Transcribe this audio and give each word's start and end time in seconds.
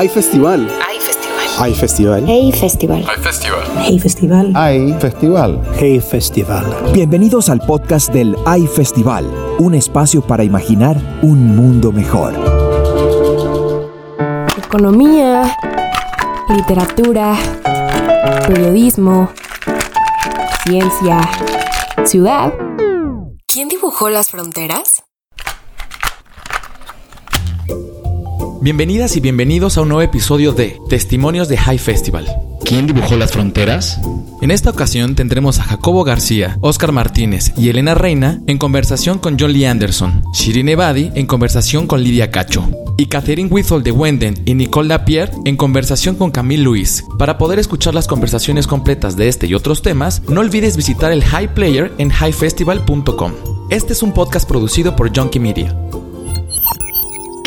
Hay 0.00 0.08
festival. 0.08 0.66
Hay 0.88 0.98
festival. 0.98 1.46
Hay 1.58 1.74
festival. 1.74 2.24
Hey 2.26 2.52
Festival. 2.52 3.04
Hay 3.06 3.18
festival. 3.18 3.74
Hey 3.84 3.98
Festival. 3.98 4.52
Hay 4.56 4.92
festival. 4.98 5.60
Hey 5.78 6.00
Festival. 6.00 6.92
Bienvenidos 6.94 7.50
al 7.50 7.60
podcast 7.60 8.10
del 8.10 8.34
AI 8.46 8.66
Festival, 8.66 9.26
un 9.58 9.74
espacio 9.74 10.22
para 10.22 10.42
imaginar 10.42 10.96
un 11.20 11.54
mundo 11.54 11.92
mejor. 11.92 12.32
Economía, 14.56 15.54
literatura, 16.48 17.36
periodismo, 18.48 19.28
ciencia, 20.64 21.20
ciudad. 22.06 22.54
¿Quién 23.46 23.68
dibujó 23.68 24.08
las 24.08 24.30
fronteras? 24.30 24.99
Bienvenidas 28.62 29.16
y 29.16 29.20
bienvenidos 29.20 29.78
a 29.78 29.80
un 29.80 29.88
nuevo 29.88 30.02
episodio 30.02 30.52
de 30.52 30.78
Testimonios 30.90 31.48
de 31.48 31.56
High 31.56 31.78
Festival. 31.78 32.26
¿Quién 32.62 32.86
dibujó 32.86 33.16
las 33.16 33.32
fronteras? 33.32 33.98
En 34.42 34.50
esta 34.50 34.68
ocasión 34.68 35.14
tendremos 35.14 35.58
a 35.58 35.62
Jacobo 35.62 36.04
García, 36.04 36.58
Oscar 36.60 36.92
Martínez 36.92 37.54
y 37.56 37.70
Elena 37.70 37.94
Reina 37.94 38.42
en 38.46 38.58
conversación 38.58 39.18
con 39.18 39.38
John 39.40 39.54
Lee 39.54 39.64
Anderson, 39.64 40.22
Shirin 40.34 40.68
Ebadi 40.68 41.10
en 41.14 41.26
conversación 41.26 41.86
con 41.86 42.04
Lidia 42.04 42.30
Cacho 42.30 42.68
y 42.98 43.06
Catherine 43.06 43.48
Withall 43.48 43.82
de 43.82 43.92
Wenden 43.92 44.42
y 44.44 44.52
Nicole 44.52 44.88
Lapierre 44.88 45.32
en 45.46 45.56
conversación 45.56 46.16
con 46.16 46.30
Camille 46.30 46.62
Luis. 46.62 47.02
Para 47.18 47.38
poder 47.38 47.58
escuchar 47.58 47.94
las 47.94 48.08
conversaciones 48.08 48.66
completas 48.66 49.16
de 49.16 49.28
este 49.28 49.46
y 49.46 49.54
otros 49.54 49.80
temas, 49.80 50.20
no 50.28 50.42
olvides 50.42 50.76
visitar 50.76 51.12
el 51.12 51.24
High 51.24 51.54
Player 51.54 51.94
en 51.96 52.10
highfestival.com. 52.10 53.32
Este 53.70 53.94
es 53.94 54.02
un 54.02 54.12
podcast 54.12 54.46
producido 54.46 54.96
por 54.96 55.16
Junkie 55.16 55.40
Media. 55.40 55.74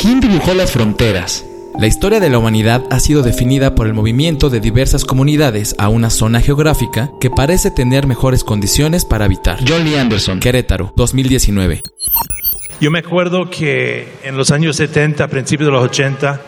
¿Quién 0.03 0.19
dibujó 0.19 0.53
las 0.53 0.71
fronteras? 0.73 1.45
La 1.79 1.87
historia 1.87 2.19
de 2.19 2.29
la 2.29 2.37
humanidad 2.37 2.83
ha 2.91 2.99
sido 2.99 3.23
definida 3.23 3.73
por 3.73 3.87
el 3.87 3.93
movimiento 3.93 4.49
de 4.49 4.59
diversas 4.59 5.05
comunidades 5.05 5.75
a 5.79 5.87
una 5.87 6.09
zona 6.09 6.41
geográfica 6.41 7.09
que 7.21 7.29
parece 7.29 7.71
tener 7.71 8.05
mejores 8.05 8.43
condiciones 8.43 9.05
para 9.05 9.23
habitar. 9.25 9.59
John 9.65 9.85
Lee 9.85 9.95
Anderson. 9.95 10.41
Querétaro, 10.41 10.91
2019. 10.97 11.83
Yo 12.81 12.91
me 12.91 12.99
acuerdo 12.99 13.49
que 13.49 14.09
en 14.25 14.35
los 14.35 14.51
años 14.51 14.75
70, 14.75 15.25
principios 15.29 15.67
de 15.67 15.71
los 15.71 15.83
80, 15.85 16.41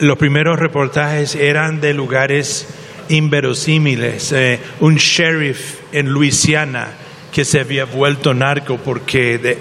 los 0.00 0.18
primeros 0.18 0.58
reportajes 0.58 1.36
eran 1.36 1.80
de 1.80 1.94
lugares 1.94 2.66
inverosímiles. 3.08 4.32
Eh, 4.32 4.58
un 4.80 4.96
sheriff 4.96 5.76
en 5.92 6.08
Luisiana 6.10 6.88
que 7.32 7.44
se 7.44 7.60
había 7.60 7.84
vuelto 7.84 8.34
narco 8.34 8.76
porque 8.78 9.38
de- 9.38 9.58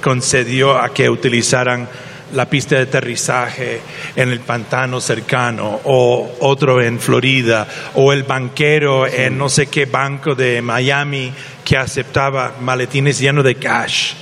concedió 0.00 0.78
a 0.78 0.94
que 0.94 1.10
utilizaran 1.10 1.88
la 2.34 2.48
pista 2.48 2.76
de 2.76 2.82
aterrizaje 2.82 3.80
en 4.16 4.30
el 4.30 4.40
pantano 4.40 5.00
cercano, 5.00 5.80
o 5.84 6.36
otro 6.40 6.82
en 6.82 7.00
Florida, 7.00 7.66
o 7.94 8.12
el 8.12 8.24
banquero 8.24 9.06
en 9.06 9.38
no 9.38 9.48
sé 9.48 9.66
qué 9.66 9.86
banco 9.86 10.34
de 10.34 10.60
Miami 10.60 11.32
que 11.64 11.76
aceptaba 11.76 12.56
maletines 12.60 13.18
llenos 13.18 13.44
de 13.44 13.54
cash 13.54 14.14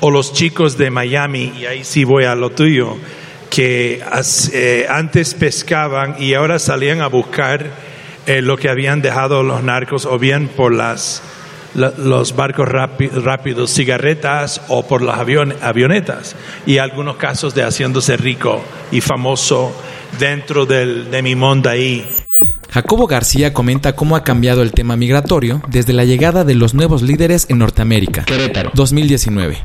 o 0.00 0.10
los 0.10 0.34
chicos 0.34 0.76
de 0.76 0.90
Miami, 0.90 1.52
y 1.58 1.64
ahí 1.64 1.82
sí 1.82 2.04
voy 2.04 2.24
a 2.24 2.34
lo 2.34 2.50
tuyo, 2.50 2.96
que 3.48 4.02
eh, 4.52 4.86
antes 4.88 5.32
pescaban 5.32 6.16
y 6.18 6.34
ahora 6.34 6.58
salían 6.58 7.00
a 7.00 7.06
buscar 7.06 7.70
eh, 8.26 8.42
lo 8.42 8.58
que 8.58 8.68
habían 8.68 9.00
dejado 9.00 9.42
los 9.42 9.62
narcos, 9.62 10.04
o 10.04 10.18
bien 10.18 10.48
por 10.48 10.74
las, 10.74 11.22
la- 11.74 11.92
los 11.96 12.34
barcos 12.36 12.66
rápi- 12.68 13.10
rápidos, 13.10 13.70
cigarretas, 13.72 14.60
o 14.68 14.86
por 14.86 15.02
las 15.02 15.18
avion- 15.18 15.54
avionetas, 15.62 16.36
y 16.66 16.78
algunos 16.78 17.16
casos 17.16 17.54
de 17.54 17.62
haciéndose 17.64 18.16
rico 18.16 18.60
y 18.92 19.00
famoso 19.00 19.72
dentro 20.18 20.66
del, 20.66 21.10
de 21.10 21.22
mi 21.22 21.34
mundo 21.34 21.68
ahí. 21.70 22.08
Jacobo 22.70 23.06
García 23.06 23.52
comenta 23.52 23.94
cómo 23.94 24.16
ha 24.16 24.24
cambiado 24.24 24.62
el 24.62 24.72
tema 24.72 24.96
migratorio 24.96 25.62
desde 25.68 25.92
la 25.92 26.04
llegada 26.04 26.44
de 26.44 26.54
los 26.54 26.74
nuevos 26.74 27.02
líderes 27.02 27.46
en 27.48 27.58
Norteamérica. 27.58 28.24
Querétaro. 28.24 28.70
2019. 28.74 29.58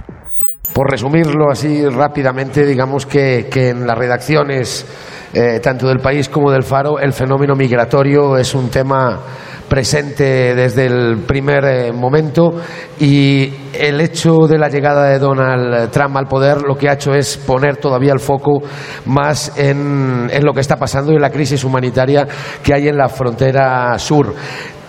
Por 0.74 0.92
resumirlo 0.92 1.50
así 1.52 1.84
rápidamente, 1.88 2.64
digamos 2.66 3.08
que, 3.08 3.48
que 3.52 3.70
en 3.70 3.88
las 3.88 3.98
redacciones 3.98 4.86
eh, 5.34 5.60
tanto 5.62 5.88
del 5.88 5.98
país 6.00 6.30
como 6.30 6.52
del 6.52 6.62
Faro 6.64 7.00
el 7.00 7.12
fenómeno 7.14 7.56
migratorio 7.56 8.38
es 8.38 8.54
un 8.54 8.70
tema 8.70 9.20
presente 9.70 10.56
desde 10.56 10.88
el 10.88 11.20
primer 11.26 11.64
eh, 11.64 11.92
momento 11.94 12.54
y 13.00 13.54
el 13.74 14.02
hecho 14.02 14.48
de 14.48 14.58
la 14.58 14.68
llegada 14.68 15.06
de 15.06 15.20
Donald 15.20 15.92
Trump 15.92 16.18
al 16.18 16.28
poder 16.28 16.64
lo 16.64 16.76
que 16.76 16.90
ha 16.90 16.94
hecho 16.94 17.14
es 17.14 17.38
poner 17.38 17.78
todavía 17.78 18.12
el 18.12 18.20
foco 18.20 18.62
más 19.06 19.54
en, 19.58 20.30
en 20.32 20.44
lo 20.44 20.54
que 20.54 20.62
está 20.62 20.76
pasando 20.76 21.12
y 21.12 21.16
en 21.16 21.22
la 21.22 21.30
crisis 21.30 21.64
humanitaria 21.64 22.28
que 22.64 22.74
hay 22.74 22.88
en 22.88 22.98
la 22.98 23.08
frontera 23.08 23.98
sur. 24.00 24.34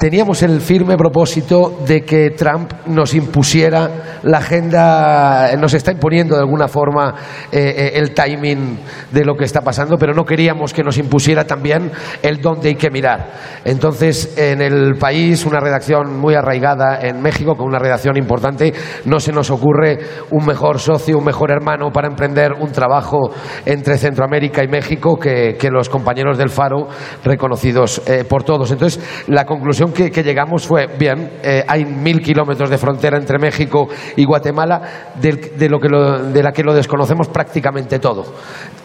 Teníamos 0.01 0.43
el 0.43 0.63
firme 0.63 0.97
propósito 0.97 1.81
de 1.87 2.01
que 2.07 2.31
Trump 2.31 2.73
nos 2.87 3.13
impusiera 3.13 4.21
la 4.23 4.39
agenda, 4.39 5.55
nos 5.59 5.75
está 5.75 5.93
imponiendo 5.93 6.37
de 6.37 6.41
alguna 6.41 6.69
forma 6.69 7.15
eh, 7.53 7.59
eh, 7.77 7.91
el 7.97 8.15
timing 8.15 8.79
de 9.11 9.25
lo 9.27 9.35
que 9.35 9.45
está 9.45 9.61
pasando, 9.61 9.99
pero 9.99 10.15
no 10.15 10.25
queríamos 10.25 10.73
que 10.73 10.83
nos 10.83 10.97
impusiera 10.97 11.47
también 11.47 11.93
el 12.23 12.41
dónde 12.41 12.71
hay 12.71 12.77
que 12.77 12.89
mirar. 12.89 13.31
Entonces, 13.63 14.39
en 14.39 14.63
el 14.63 14.70
país, 14.99 15.45
una 15.47 15.61
redacción 15.61 16.19
muy 16.19 16.35
arraigada 16.35 17.01
en 17.01 17.21
México, 17.21 17.57
con 17.57 17.67
una 17.67 17.79
redacción 17.79 18.17
importante, 18.17 18.73
no 19.05 19.21
se 19.21 19.33
nos 19.33 19.51
ocurre 19.51 19.99
un 20.31 20.47
mejor 20.47 20.79
socio, 20.79 21.19
un 21.19 21.25
mejor 21.25 21.51
hermano 21.51 21.91
para 21.91 22.09
emprender 22.09 22.53
un 22.53 22.73
trabajo 22.73 23.31
entre 23.65 23.99
Centroamérica 23.99 24.63
y 24.63 24.69
México 24.69 25.17
que, 25.19 25.57
que 25.59 25.71
los 25.71 25.89
compañeros 25.89 26.39
del 26.39 26.51
Faro 26.51 26.89
reconocidos 27.25 28.03
eh, 28.07 28.25
por 28.29 28.45
todos. 28.45 28.71
Entonces, 28.71 29.25
la 29.29 29.45
conclusión 29.45 29.93
que, 29.93 30.11
llegamos 30.23 30.67
fue, 30.67 30.87
bien, 30.99 31.39
eh, 31.43 31.65
hay 31.67 31.85
mil 31.85 32.21
kilómetros 32.21 32.71
de 32.71 32.79
frontera 32.79 33.17
entre 33.17 33.39
México 33.39 33.89
y 34.17 34.25
Guatemala, 34.25 35.13
de, 35.21 35.69
lo 35.69 35.79
que 35.79 35.89
de 35.89 36.43
la 36.43 36.53
que 36.53 36.63
lo 36.63 36.75
desconocemos 36.75 37.29
prácticamente 37.29 37.99
todo. 37.99 38.25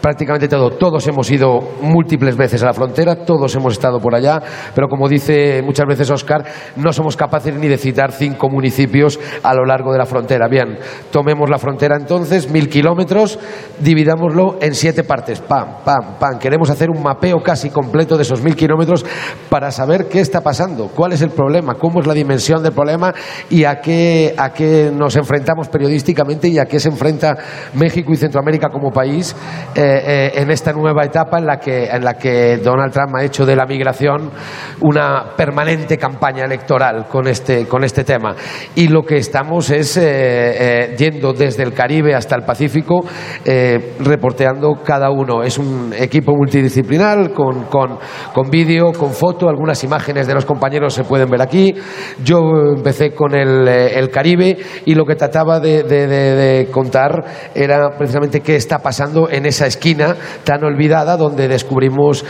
Prácticamente 0.00 0.48
todo. 0.48 0.70
Todos 0.70 1.06
hemos 1.08 1.30
ido 1.30 1.60
múltiples 1.80 2.36
veces 2.36 2.62
a 2.62 2.66
la 2.66 2.72
frontera, 2.72 3.24
todos 3.24 3.54
hemos 3.54 3.74
estado 3.74 4.00
por 4.00 4.14
allá, 4.14 4.40
pero 4.74 4.88
como 4.88 5.08
dice 5.08 5.62
veces 5.84 6.10
Oscar, 6.10 6.44
no 6.76 6.92
somos 6.92 7.16
capaces 7.16 7.54
ni 7.54 7.68
de 7.68 7.76
citar 7.76 8.12
cinco 8.12 8.48
municipios 8.48 9.18
a 9.42 9.54
lo 9.54 9.64
largo 9.64 9.92
de 9.92 9.98
la 9.98 10.06
frontera. 10.06 10.48
Bien, 10.48 10.78
tomemos 11.10 11.50
la 11.50 11.58
frontera 11.58 11.96
entonces, 11.96 12.50
mil 12.50 12.68
kilómetros, 12.68 13.38
dividámoslo 13.80 14.58
en 14.60 14.74
siete 14.74 15.04
partes. 15.04 15.40
Pam, 15.40 15.84
pam, 15.84 16.18
pam. 16.18 16.38
Queremos 16.38 16.70
hacer 16.70 16.88
un 16.90 17.02
mapeo 17.02 17.42
casi 17.42 17.70
completo 17.70 18.16
de 18.16 18.22
esos 18.22 18.42
mil 18.42 18.56
kilómetros 18.56 19.04
para 19.50 19.70
saber 19.70 20.06
qué 20.08 20.20
está 20.20 20.40
pasando, 20.40 20.88
cuál 20.94 21.12
es 21.12 21.22
el 21.22 21.30
problema, 21.30 21.74
cómo 21.74 22.00
es 22.00 22.06
la 22.06 22.14
dimensión 22.14 22.62
del 22.62 22.72
problema 22.72 23.12
y 23.50 23.64
a 23.64 23.80
qué, 23.80 24.34
a 24.36 24.52
qué 24.52 24.90
nos 24.94 25.16
enfrentamos 25.16 25.68
periodísticamente 25.68 26.48
y 26.48 26.58
a 26.58 26.64
qué 26.64 26.80
se 26.80 26.88
enfrenta 26.88 27.36
México 27.74 28.12
y 28.12 28.16
Centroamérica 28.16 28.68
como 28.68 28.90
país 28.90 29.34
eh, 29.74 29.82
eh, 29.82 30.32
en 30.36 30.50
esta 30.50 30.72
nueva 30.72 31.04
etapa 31.04 31.38
en 31.38 31.46
la, 31.46 31.58
que, 31.58 31.86
en 31.86 32.04
la 32.04 32.14
que 32.14 32.58
Donald 32.58 32.92
Trump 32.92 33.14
ha 33.16 33.24
hecho 33.24 33.44
de 33.44 33.56
la 33.56 33.66
migración 33.66 34.30
una 34.80 35.34
permanente 35.36 35.65
campaña 35.98 36.44
electoral 36.44 37.06
con 37.08 37.26
este, 37.26 37.66
con 37.66 37.84
este 37.84 38.04
tema. 38.04 38.34
Y 38.74 38.88
lo 38.88 39.02
que 39.02 39.16
estamos 39.16 39.70
es 39.70 39.96
eh, 39.96 40.02
eh, 40.04 40.96
yendo 40.96 41.32
desde 41.32 41.62
el 41.62 41.72
Caribe 41.72 42.14
hasta 42.14 42.36
el 42.36 42.42
Pacífico, 42.44 43.04
eh, 43.44 43.94
reporteando 44.00 44.74
cada 44.84 45.10
uno. 45.10 45.42
Es 45.42 45.58
un 45.58 45.92
equipo 45.98 46.32
multidisciplinar 46.34 47.32
con, 47.32 47.64
con, 47.64 47.98
con 48.32 48.50
vídeo, 48.50 48.92
con 48.92 49.12
foto, 49.12 49.48
algunas 49.48 49.82
imágenes 49.84 50.26
de 50.26 50.34
los 50.34 50.44
compañeros 50.44 50.94
se 50.94 51.04
pueden 51.04 51.28
ver 51.28 51.42
aquí. 51.42 51.74
Yo 52.24 52.38
empecé 52.76 53.12
con 53.12 53.34
el, 53.34 53.66
eh, 53.68 54.08
Caribe 54.10 54.56
y 54.84 54.94
lo 54.94 55.04
que 55.04 55.14
trataba 55.16 55.60
de, 55.60 55.82
de- 55.82 56.68
contar 56.70 57.24
era 57.54 57.90
precisamente 57.98 58.40
qué 58.40 58.56
está 58.56 58.78
pasando 58.78 59.28
en 59.30 59.46
esa 59.46 59.66
esquina 59.66 60.14
tan 60.44 60.62
olvidada 60.64 61.16
donde 61.16 61.48
descubrimos 61.48 62.24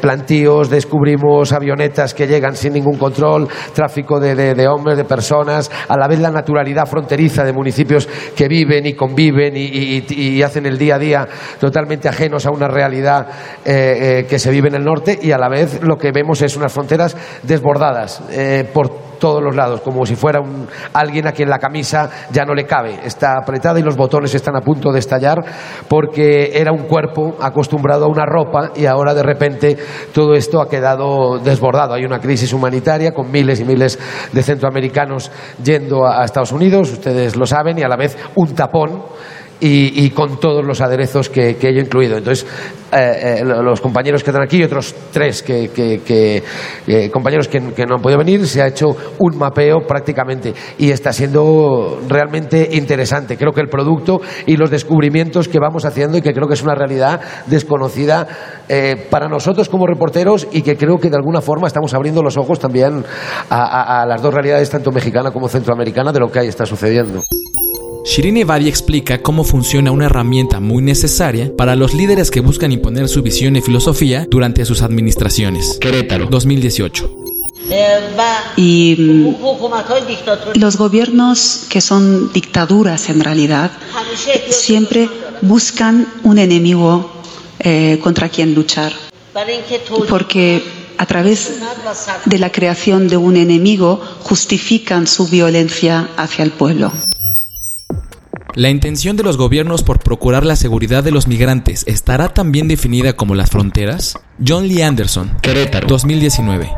plantíos, 0.00 0.70
descubrimos 0.70 1.52
avionetas 1.52 2.14
que 2.14 2.26
llegan 2.26 2.53
sin 2.54 2.72
ningún 2.72 2.98
control, 2.98 3.48
tráfico 3.72 4.18
de, 4.20 4.68
hombres, 4.68 4.96
de 4.96 5.04
personas, 5.04 5.70
a 5.88 5.96
la 5.96 6.08
vez 6.08 6.20
la 6.20 6.30
naturalidad 6.30 6.86
fronteriza 6.86 7.44
de 7.44 7.52
municipios 7.52 8.08
que 8.36 8.48
viven 8.48 8.86
y 8.86 8.94
conviven 8.94 9.54
y 9.56 10.42
hacen 10.42 10.66
el 10.66 10.78
día 10.78 10.96
a 10.96 10.98
día 10.98 11.28
totalmente 11.58 12.08
ajenos 12.08 12.46
a 12.46 12.50
una 12.50 12.68
realidad 12.68 13.26
eh, 13.64 14.20
eh, 14.20 14.26
que 14.28 14.38
se 14.38 14.50
vive 14.50 14.68
en 14.68 14.76
el 14.76 14.84
norte 14.84 15.18
y 15.20 15.32
a 15.32 15.38
la 15.38 15.48
vez 15.48 15.82
lo 15.82 15.96
que 15.96 16.12
vemos 16.12 16.42
es 16.42 16.56
unas 16.56 16.72
fronteras 16.72 17.16
desbordadas 17.42 18.22
eh, 18.30 18.68
por 18.72 19.03
todos 19.18 19.42
los 19.42 19.54
lados, 19.54 19.80
como 19.82 20.06
si 20.06 20.16
fuera 20.16 20.40
un, 20.40 20.66
alguien 20.92 21.26
a 21.26 21.32
quien 21.32 21.50
la 21.50 21.58
camisa 21.58 22.10
ya 22.30 22.44
no 22.44 22.54
le 22.54 22.64
cabe, 22.64 23.00
está 23.04 23.38
apretada 23.38 23.78
y 23.78 23.82
los 23.82 23.96
botones 23.96 24.34
están 24.34 24.56
a 24.56 24.60
punto 24.60 24.92
de 24.92 24.98
estallar 24.98 25.44
porque 25.88 26.52
era 26.54 26.72
un 26.72 26.84
cuerpo 26.84 27.36
acostumbrado 27.40 28.06
a 28.06 28.08
una 28.08 28.24
ropa 28.24 28.72
y 28.74 28.86
ahora 28.86 29.14
de 29.14 29.22
repente 29.22 29.76
todo 30.12 30.34
esto 30.34 30.60
ha 30.60 30.68
quedado 30.68 31.38
desbordado. 31.38 31.94
Hay 31.94 32.04
una 32.04 32.18
crisis 32.18 32.52
humanitaria 32.52 33.12
con 33.12 33.30
miles 33.30 33.60
y 33.60 33.64
miles 33.64 33.98
de 34.32 34.42
centroamericanos 34.42 35.30
yendo 35.62 36.06
a 36.06 36.14
a 36.14 36.24
Estados 36.24 36.52
Unidos, 36.52 36.92
ustedes 36.92 37.36
lo 37.36 37.46
saben, 37.46 37.78
y 37.78 37.82
a 37.82 37.88
la 37.88 37.96
vez 37.96 38.16
un 38.34 38.54
tapón 38.54 39.02
y, 39.66 40.10
con 40.10 40.38
todos 40.38 40.64
los 40.64 40.82
aderezos 40.82 41.30
que, 41.30 41.56
que 41.56 41.70
ello 41.70 41.80
incluido. 41.80 42.18
Entonces, 42.18 42.46
eh, 42.92 43.40
eh, 43.40 43.44
los 43.44 43.80
compañeros 43.80 44.22
que 44.22 44.30
están 44.30 44.42
aquí 44.42 44.58
y 44.58 44.62
otros 44.64 44.94
tres 45.10 45.42
que, 45.42 45.70
eh, 46.86 47.10
compañeros 47.10 47.48
que, 47.48 47.60
no 47.60 47.96
han 47.96 48.02
podido 48.02 48.18
venir, 48.18 48.46
se 48.46 48.60
ha 48.60 48.68
hecho 48.68 48.94
un 49.18 49.38
mapeo 49.38 49.80
prácticamente 49.86 50.52
y 50.78 50.90
está 50.90 51.14
siendo 51.14 52.00
realmente 52.08 52.68
interesante. 52.72 53.38
Creo 53.38 53.52
que 53.52 53.62
el 53.62 53.68
producto 53.68 54.20
y 54.44 54.56
los 54.56 54.70
descubrimientos 54.70 55.48
que 55.48 55.58
vamos 55.58 55.86
haciendo 55.86 56.18
y 56.18 56.22
que 56.22 56.34
creo 56.34 56.46
que 56.46 56.54
es 56.54 56.62
una 56.62 56.74
realidad 56.74 57.20
desconocida 57.46 58.26
para 59.10 59.28
nosotros 59.28 59.68
como 59.68 59.86
reporteros 59.86 60.46
y 60.52 60.62
que 60.62 60.76
creo 60.76 60.98
que 60.98 61.10
de 61.10 61.16
alguna 61.16 61.40
forma 61.40 61.66
estamos 61.66 61.94
abriendo 61.94 62.22
los 62.22 62.36
ojos 62.36 62.58
también 62.58 63.04
a, 63.50 64.02
a 64.02 64.06
las 64.06 64.22
dos 64.22 64.32
realidades, 64.32 64.70
tanto 64.70 64.90
mexicana 64.90 65.30
como 65.30 65.48
centroamericana, 65.48 66.12
de 66.12 66.20
lo 66.20 66.30
que 66.30 66.40
ahí 66.40 66.48
está 66.48 66.64
sucediendo. 66.64 67.22
Shirin 68.04 68.36
Ebadi 68.36 68.68
explica 68.68 69.22
cómo 69.22 69.44
funciona 69.44 69.90
una 69.90 70.04
herramienta 70.04 70.60
muy 70.60 70.82
necesaria 70.82 71.50
para 71.56 71.74
los 71.74 71.94
líderes 71.94 72.30
que 72.30 72.40
buscan 72.40 72.70
imponer 72.70 73.08
su 73.08 73.22
visión 73.22 73.56
y 73.56 73.62
filosofía 73.62 74.26
durante 74.30 74.66
sus 74.66 74.82
administraciones. 74.82 75.78
Querétaro, 75.80 76.26
2018. 76.26 77.10
Y 78.56 78.96
mm, 78.98 80.56
los 80.60 80.76
gobiernos 80.76 81.64
que 81.70 81.80
son 81.80 82.30
dictaduras 82.34 83.08
en 83.08 83.20
realidad 83.20 83.70
siempre 84.50 85.08
buscan 85.40 86.06
un 86.24 86.38
enemigo 86.38 87.10
eh, 87.58 87.98
contra 88.02 88.28
quien 88.28 88.54
luchar. 88.54 88.92
Porque 90.10 90.62
a 90.98 91.06
través 91.06 91.54
de 92.26 92.38
la 92.38 92.52
creación 92.52 93.08
de 93.08 93.16
un 93.16 93.38
enemigo 93.38 94.00
justifican 94.20 95.06
su 95.06 95.26
violencia 95.26 96.10
hacia 96.18 96.44
el 96.44 96.50
pueblo. 96.50 96.92
La 98.56 98.70
intención 98.70 99.16
de 99.16 99.24
los 99.24 99.36
gobiernos 99.36 99.82
por 99.82 99.98
procurar 99.98 100.46
la 100.46 100.54
seguridad 100.54 101.02
de 101.02 101.10
los 101.10 101.26
migrantes 101.26 101.82
estará 101.88 102.28
tan 102.28 102.52
bien 102.52 102.68
definida 102.68 103.14
como 103.14 103.34
las 103.34 103.50
fronteras? 103.50 104.16
John 104.46 104.68
Lee 104.68 104.82
Anderson, 104.82 105.36
Querétaro, 105.42 105.88
2019. 105.88 106.70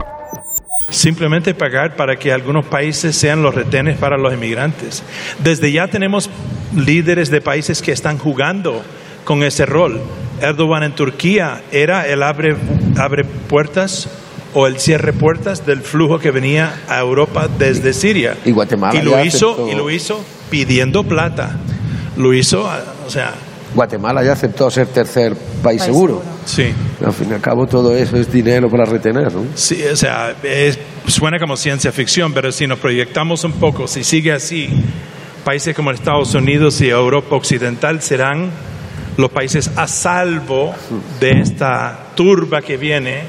Simplemente 0.89 1.53
pagar 1.53 1.95
para 1.95 2.17
que 2.17 2.33
algunos 2.33 2.65
países 2.65 3.15
sean 3.15 3.43
los 3.43 3.55
retenes 3.55 3.99
para 3.99 4.17
los 4.17 4.33
inmigrantes. 4.33 5.03
Desde 5.45 5.71
ya 5.71 5.87
tenemos 5.89 6.31
líderes 6.75 7.29
de 7.29 7.43
países 7.43 7.83
que 7.83 7.93
están 7.93 8.17
jugando 8.17 8.83
con 9.25 9.43
ese 9.43 9.67
rol. 9.67 10.01
Erdogan 10.41 10.83
en 10.83 10.95
Turquía 10.95 11.63
era 11.73 12.07
el 12.07 12.23
abre, 12.23 12.57
abre 12.97 13.25
puertas 13.25 14.09
o 14.55 14.67
el 14.67 14.79
cierre 14.79 15.13
puertas 15.13 15.67
del 15.67 15.83
flujo 15.83 16.21
que 16.21 16.31
venía 16.31 16.81
a 16.89 17.01
Europa 17.01 17.49
desde 17.59 17.93
Siria. 17.93 18.35
Y 18.47 18.53
Guatemala. 18.53 18.99
Y 18.99 19.03
lo 19.03 19.23
hizo, 19.23 19.69
y 19.71 19.75
lo 19.75 19.91
hizo 19.91 20.25
pidiendo 20.51 21.05
plata. 21.05 21.57
Lo 22.17 22.33
hizo, 22.33 22.69
o 23.07 23.11
sea... 23.11 23.35
Guatemala 23.75 24.25
ya 24.25 24.33
aceptó 24.33 24.71
ser 24.71 24.87
tercer 24.87 25.37
país, 25.63 25.83
seguro. 25.83 26.23
Sí. 26.47 26.73
Al 27.05 27.13
fin 27.13 27.29
y 27.31 27.35
al 27.35 27.41
cabo 27.41 27.67
todo 27.67 27.95
eso 27.95 28.17
es 28.17 28.33
dinero 28.33 28.71
para 28.71 28.87
retener, 28.87 29.33
¿no? 29.33 29.45
Sí, 29.55 29.83
o 29.85 29.97
sea, 29.97 30.35
suena 31.07 31.39
como 31.39 31.57
ciencia 31.57 31.93
ficción, 31.93 32.33
pero 32.33 32.53
si 32.53 32.67
nos 32.67 32.79
proyectamos 32.79 33.45
un 33.45 33.53
poco, 33.53 33.87
si 33.87 34.03
sigue 34.03 34.33
así, 34.33 34.71
países 35.45 35.77
como 35.77 35.91
Estados 35.91 36.35
Unidos 36.35 36.81
y 36.81 36.89
Europa 36.89 37.37
Occidental 37.37 38.01
serán 38.01 38.51
los 39.19 39.31
países 39.31 39.71
a 39.77 39.87
salvo 39.89 40.75
de 41.21 41.41
esta 41.41 42.13
turba 42.15 42.63
que 42.63 42.77
viene 42.77 43.25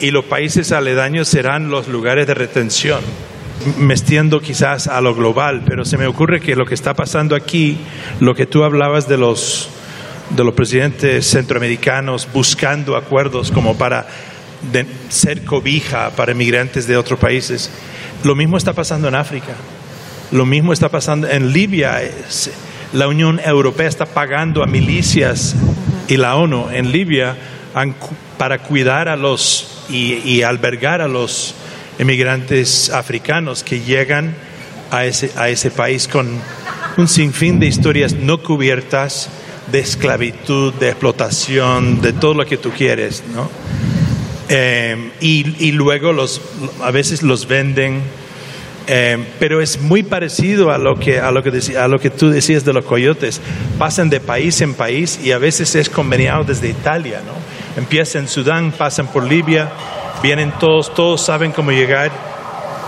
y 0.00 0.10
los 0.10 0.24
países 0.24 0.72
aledaños 0.72 1.28
serán 1.28 1.70
los 1.70 1.86
lugares 1.86 2.26
de 2.26 2.34
retención 2.34 3.00
me 3.78 3.94
quizás 4.40 4.88
a 4.88 5.00
lo 5.00 5.14
global, 5.14 5.62
pero 5.66 5.84
se 5.84 5.96
me 5.96 6.06
ocurre 6.06 6.40
que 6.40 6.56
lo 6.56 6.66
que 6.66 6.74
está 6.74 6.94
pasando 6.94 7.34
aquí, 7.34 7.78
lo 8.20 8.34
que 8.34 8.46
tú 8.46 8.64
hablabas 8.64 9.08
de 9.08 9.16
los, 9.16 9.70
de 10.30 10.44
los 10.44 10.54
presidentes 10.54 11.26
centroamericanos 11.30 12.28
buscando 12.32 12.96
acuerdos 12.96 13.50
como 13.50 13.76
para 13.76 14.06
ser 15.08 15.44
cobija 15.44 16.10
para 16.10 16.32
inmigrantes 16.32 16.86
de 16.86 16.96
otros 16.96 17.18
países, 17.18 17.70
lo 18.22 18.34
mismo 18.34 18.56
está 18.56 18.72
pasando 18.72 19.08
en 19.08 19.14
África, 19.14 19.54
lo 20.32 20.46
mismo 20.46 20.72
está 20.72 20.88
pasando 20.88 21.28
en 21.28 21.52
Libia. 21.52 22.00
La 22.92 23.08
Unión 23.08 23.40
Europea 23.44 23.88
está 23.88 24.06
pagando 24.06 24.62
a 24.62 24.66
milicias 24.66 25.54
y 26.08 26.16
la 26.16 26.36
ONU 26.36 26.68
en 26.70 26.92
Libia 26.92 27.36
para 28.38 28.58
cuidar 28.58 29.08
a 29.08 29.16
los 29.16 29.84
y 29.88 30.42
albergar 30.42 31.00
a 31.00 31.08
los 31.08 31.54
inmigrantes 31.98 32.90
africanos 32.90 33.62
que 33.62 33.80
llegan 33.80 34.34
a 34.90 35.04
ese, 35.04 35.30
a 35.36 35.48
ese 35.48 35.70
país 35.70 36.08
con 36.08 36.28
un 36.96 37.08
sinfín 37.08 37.58
de 37.60 37.66
historias 37.66 38.14
no 38.14 38.42
cubiertas 38.42 39.28
de 39.70 39.80
esclavitud, 39.80 40.72
de 40.74 40.90
explotación, 40.90 42.00
de 42.00 42.12
todo 42.12 42.34
lo 42.34 42.46
que 42.46 42.56
tú 42.56 42.70
quieres, 42.70 43.22
¿no? 43.34 43.48
Eh, 44.48 45.10
y, 45.20 45.72
luego 45.72 46.12
los, 46.12 46.40
a 46.82 46.90
veces 46.90 47.22
los 47.22 47.48
venden, 47.48 48.02
eh, 48.86 49.18
pero 49.38 49.62
es 49.62 49.80
muy 49.80 50.02
parecido 50.02 50.70
a 50.70 50.76
lo, 50.76 50.96
que, 50.96 51.18
a, 51.18 51.30
lo 51.30 51.42
que 51.42 51.76
a 51.76 51.88
lo 51.88 51.98
que 51.98 52.10
tú 52.10 52.30
decías 52.30 52.64
de 52.64 52.74
los 52.74 52.84
coyotes. 52.84 53.40
Pasan 53.78 54.10
de 54.10 54.20
país 54.20 54.60
en 54.60 54.74
país 54.74 55.18
y 55.24 55.32
a 55.32 55.38
veces 55.38 55.74
es 55.74 55.88
conveniado 55.88 56.44
desde 56.44 56.68
Italia, 56.68 57.22
¿no? 57.24 57.32
Empieza 57.80 58.18
en 58.18 58.28
Sudán, 58.28 58.70
pasan 58.70 59.06
por 59.08 59.24
Libia, 59.24 59.72
vienen 60.24 60.54
todos, 60.58 60.94
todos 60.94 61.20
saben 61.20 61.52
cómo 61.52 61.70
llegar 61.70 62.10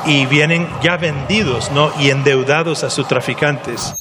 y 0.06 0.24
vienen 0.24 0.66
ya 0.82 0.96
vendidos 0.96 1.70
¿no? 1.70 1.92
y 2.00 2.08
endeudados 2.08 2.82
a 2.82 2.88
sus 2.88 3.06
traficantes. 3.06 3.92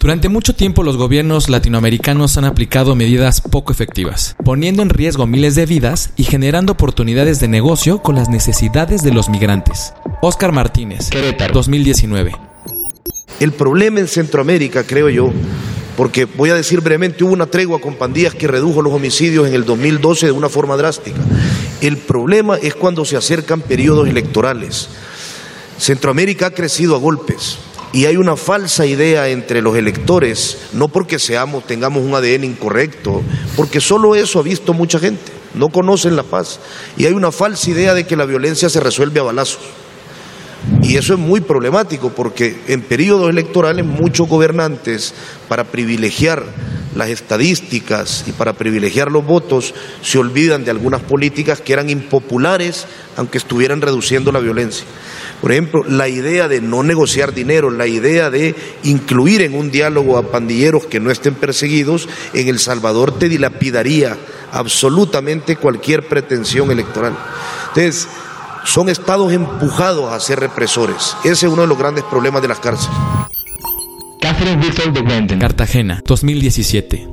Durante 0.00 0.30
mucho 0.30 0.54
tiempo 0.54 0.82
los 0.82 0.96
gobiernos 0.96 1.50
latinoamericanos 1.50 2.38
han 2.38 2.46
aplicado 2.46 2.96
medidas 2.96 3.42
poco 3.42 3.70
efectivas, 3.70 4.34
poniendo 4.46 4.80
en 4.80 4.88
riesgo 4.88 5.26
miles 5.26 5.56
de 5.56 5.66
vidas 5.66 6.14
y 6.16 6.24
generando 6.24 6.72
oportunidades 6.72 7.38
de 7.38 7.48
negocio 7.48 8.00
con 8.00 8.14
las 8.14 8.30
necesidades 8.30 9.02
de 9.02 9.12
los 9.12 9.28
migrantes. 9.28 9.92
Oscar 10.22 10.52
Martínez, 10.52 11.10
Querétaro, 11.10 11.52
2019. 11.52 12.34
El 13.40 13.52
problema 13.52 14.00
en 14.00 14.08
Centroamérica, 14.08 14.84
creo 14.84 15.10
yo, 15.10 15.30
porque 15.96 16.24
voy 16.24 16.50
a 16.50 16.54
decir 16.54 16.80
brevemente, 16.80 17.24
hubo 17.24 17.32
una 17.32 17.46
tregua 17.46 17.80
con 17.80 17.96
pandillas 17.96 18.34
que 18.34 18.48
redujo 18.48 18.82
los 18.82 18.92
homicidios 18.92 19.46
en 19.46 19.54
el 19.54 19.64
2012 19.64 20.26
de 20.26 20.32
una 20.32 20.48
forma 20.48 20.76
drástica. 20.76 21.20
El 21.80 21.98
problema 21.98 22.56
es 22.56 22.74
cuando 22.74 23.04
se 23.04 23.16
acercan 23.16 23.60
periodos 23.60 24.08
electorales. 24.08 24.88
Centroamérica 25.78 26.46
ha 26.46 26.50
crecido 26.50 26.94
a 26.94 26.98
golpes 26.98 27.58
y 27.92 28.06
hay 28.06 28.16
una 28.16 28.36
falsa 28.36 28.86
idea 28.86 29.28
entre 29.28 29.60
los 29.60 29.76
electores, 29.76 30.58
no 30.72 30.88
porque 30.88 31.18
seamos, 31.18 31.66
tengamos 31.66 32.02
un 32.02 32.14
ADN 32.14 32.44
incorrecto, 32.44 33.22
porque 33.56 33.80
solo 33.80 34.14
eso 34.14 34.38
ha 34.38 34.42
visto 34.42 34.72
mucha 34.72 34.98
gente, 34.98 35.30
no 35.54 35.68
conocen 35.68 36.16
la 36.16 36.22
paz. 36.22 36.60
Y 36.96 37.04
hay 37.04 37.12
una 37.12 37.32
falsa 37.32 37.68
idea 37.68 37.92
de 37.92 38.06
que 38.06 38.16
la 38.16 38.24
violencia 38.24 38.70
se 38.70 38.80
resuelve 38.80 39.20
a 39.20 39.24
balazos. 39.24 39.60
Y 40.82 40.96
eso 40.96 41.14
es 41.14 41.18
muy 41.18 41.40
problemático 41.40 42.10
porque 42.10 42.60
en 42.68 42.82
periodos 42.82 43.30
electorales 43.30 43.84
muchos 43.84 44.28
gobernantes, 44.28 45.14
para 45.48 45.64
privilegiar 45.64 46.44
las 46.94 47.08
estadísticas 47.08 48.24
y 48.26 48.32
para 48.32 48.52
privilegiar 48.52 49.10
los 49.10 49.24
votos, 49.24 49.74
se 50.02 50.18
olvidan 50.18 50.64
de 50.64 50.70
algunas 50.70 51.00
políticas 51.00 51.60
que 51.60 51.72
eran 51.72 51.90
impopulares, 51.90 52.86
aunque 53.16 53.38
estuvieran 53.38 53.80
reduciendo 53.80 54.30
la 54.30 54.40
violencia. 54.40 54.84
Por 55.40 55.50
ejemplo, 55.50 55.82
la 55.84 56.08
idea 56.08 56.46
de 56.46 56.60
no 56.60 56.84
negociar 56.84 57.34
dinero, 57.34 57.70
la 57.70 57.88
idea 57.88 58.30
de 58.30 58.54
incluir 58.84 59.42
en 59.42 59.54
un 59.54 59.72
diálogo 59.72 60.16
a 60.16 60.30
pandilleros 60.30 60.86
que 60.86 61.00
no 61.00 61.10
estén 61.10 61.34
perseguidos, 61.34 62.08
en 62.32 62.48
El 62.48 62.60
Salvador 62.60 63.18
te 63.18 63.28
dilapidaría 63.28 64.16
absolutamente 64.52 65.56
cualquier 65.56 66.06
pretensión 66.06 66.70
electoral. 66.70 67.18
Entonces, 67.68 68.06
son 68.64 68.88
estados 68.88 69.32
empujados 69.32 70.12
a 70.12 70.20
ser 70.20 70.40
represores. 70.40 71.16
Ese 71.24 71.46
es 71.46 71.52
uno 71.52 71.62
de 71.62 71.68
los 71.68 71.78
grandes 71.78 72.04
problemas 72.04 72.42
de 72.42 72.48
las 72.48 72.58
cárceles. 72.60 72.96
Cartagena, 75.38 76.02
2017. 76.06 77.08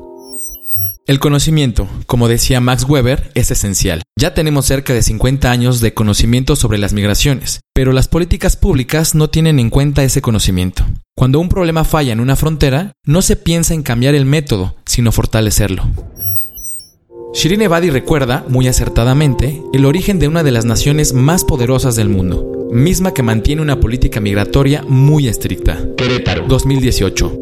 El 1.09 1.19
conocimiento, 1.19 1.87
como 2.05 2.27
decía 2.27 2.61
Max 2.61 2.85
Weber, 2.87 3.31
es 3.33 3.49
esencial. 3.49 4.03
Ya 4.15 4.35
tenemos 4.35 4.67
cerca 4.67 4.93
de 4.93 5.01
50 5.01 5.49
años 5.49 5.81
de 5.81 5.95
conocimiento 5.95 6.55
sobre 6.55 6.77
las 6.77 6.93
migraciones, 6.93 7.61
pero 7.73 7.93
las 7.93 8.07
políticas 8.07 8.55
públicas 8.55 9.15
no 9.15 9.27
tienen 9.27 9.59
en 9.59 9.71
cuenta 9.71 10.03
ese 10.03 10.21
conocimiento. 10.21 10.85
Cuando 11.15 11.39
un 11.39 11.49
problema 11.49 11.83
falla 11.83 12.13
en 12.13 12.19
una 12.19 12.35
frontera, 12.35 12.91
no 13.05 13.23
se 13.23 13.35
piensa 13.35 13.73
en 13.73 13.81
cambiar 13.81 14.13
el 14.13 14.25
método, 14.25 14.75
sino 14.85 15.11
fortalecerlo. 15.11 15.83
Shirin 17.31 17.61
Ebadi 17.61 17.91
recuerda, 17.91 18.43
muy 18.47 18.67
acertadamente, 18.67 19.61
el 19.71 19.85
origen 19.85 20.17
de 20.17 20.27
una 20.27 20.41
de 20.41 20.51
las 20.51 20.65
naciones 20.65 21.13
más 21.13 21.45
poderosas 21.45 21.95
del 21.95 22.09
mundo, 22.09 22.67
misma 22.71 23.13
que 23.13 23.21
mantiene 23.21 23.61
una 23.61 23.79
política 23.79 24.19
migratoria 24.19 24.83
muy 24.87 25.27
estricta. 25.27 25.77
Querétaro, 25.95 26.45
2018. 26.47 27.33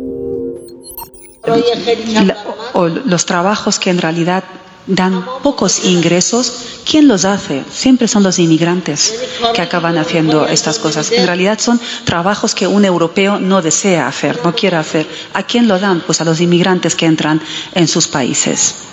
o 2.74 2.88
los 2.88 3.25
trabajos 3.25 3.79
que 3.79 3.89
en 3.89 4.00
realidad 4.00 4.44
dan 4.88 5.24
pocos 5.41 5.86
ingresos, 5.86 6.82
¿quién 6.89 7.08
los 7.08 7.24
hace? 7.24 7.63
Siempre 7.72 8.10
son 8.10 8.24
los 8.24 8.39
inmigrantes 8.39 9.15
que 9.53 9.62
acaban 9.62 9.98
haciendo 9.98 10.48
estas 10.48 10.79
cosas. 10.79 11.12
En 11.12 11.25
realidad 11.25 11.60
son 11.60 11.79
trabajos 12.03 12.53
que 12.53 12.67
un 12.67 12.84
europeo 12.84 13.39
no 13.39 13.62
desea 13.62 14.08
hacer, 14.08 14.41
no 14.44 14.53
quiere 14.53 14.75
hacer. 14.75 15.08
¿A 15.34 15.44
quién 15.44 15.70
lo 15.70 15.79
dan? 15.79 16.01
Pues 16.06 16.20
a 16.20 16.25
los 16.25 16.41
inmigrantes 16.41 16.96
que 16.96 17.06
entran 17.06 17.41
en 17.74 17.88
sus 17.88 18.08
países. 18.08 18.87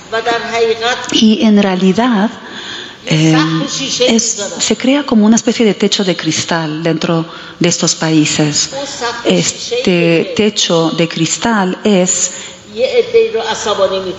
Y 1.13 1.43
en 1.45 1.63
realidad 1.63 2.31
eh, 3.07 3.37
se 3.69 4.77
crea 4.77 5.05
como 5.05 5.27
una 5.27 5.37
especie 5.37 5.67
de 5.67 5.75
techo 5.75 6.05
de 6.05 6.17
cristal 6.17 6.83
dentro 6.83 7.27
de 7.59 7.69
estos 7.69 7.95
países. 7.95 8.71
Este 9.25 10.33
techo 10.37 10.91
de 10.91 11.09
cristal 11.09 11.79
es 11.85 12.33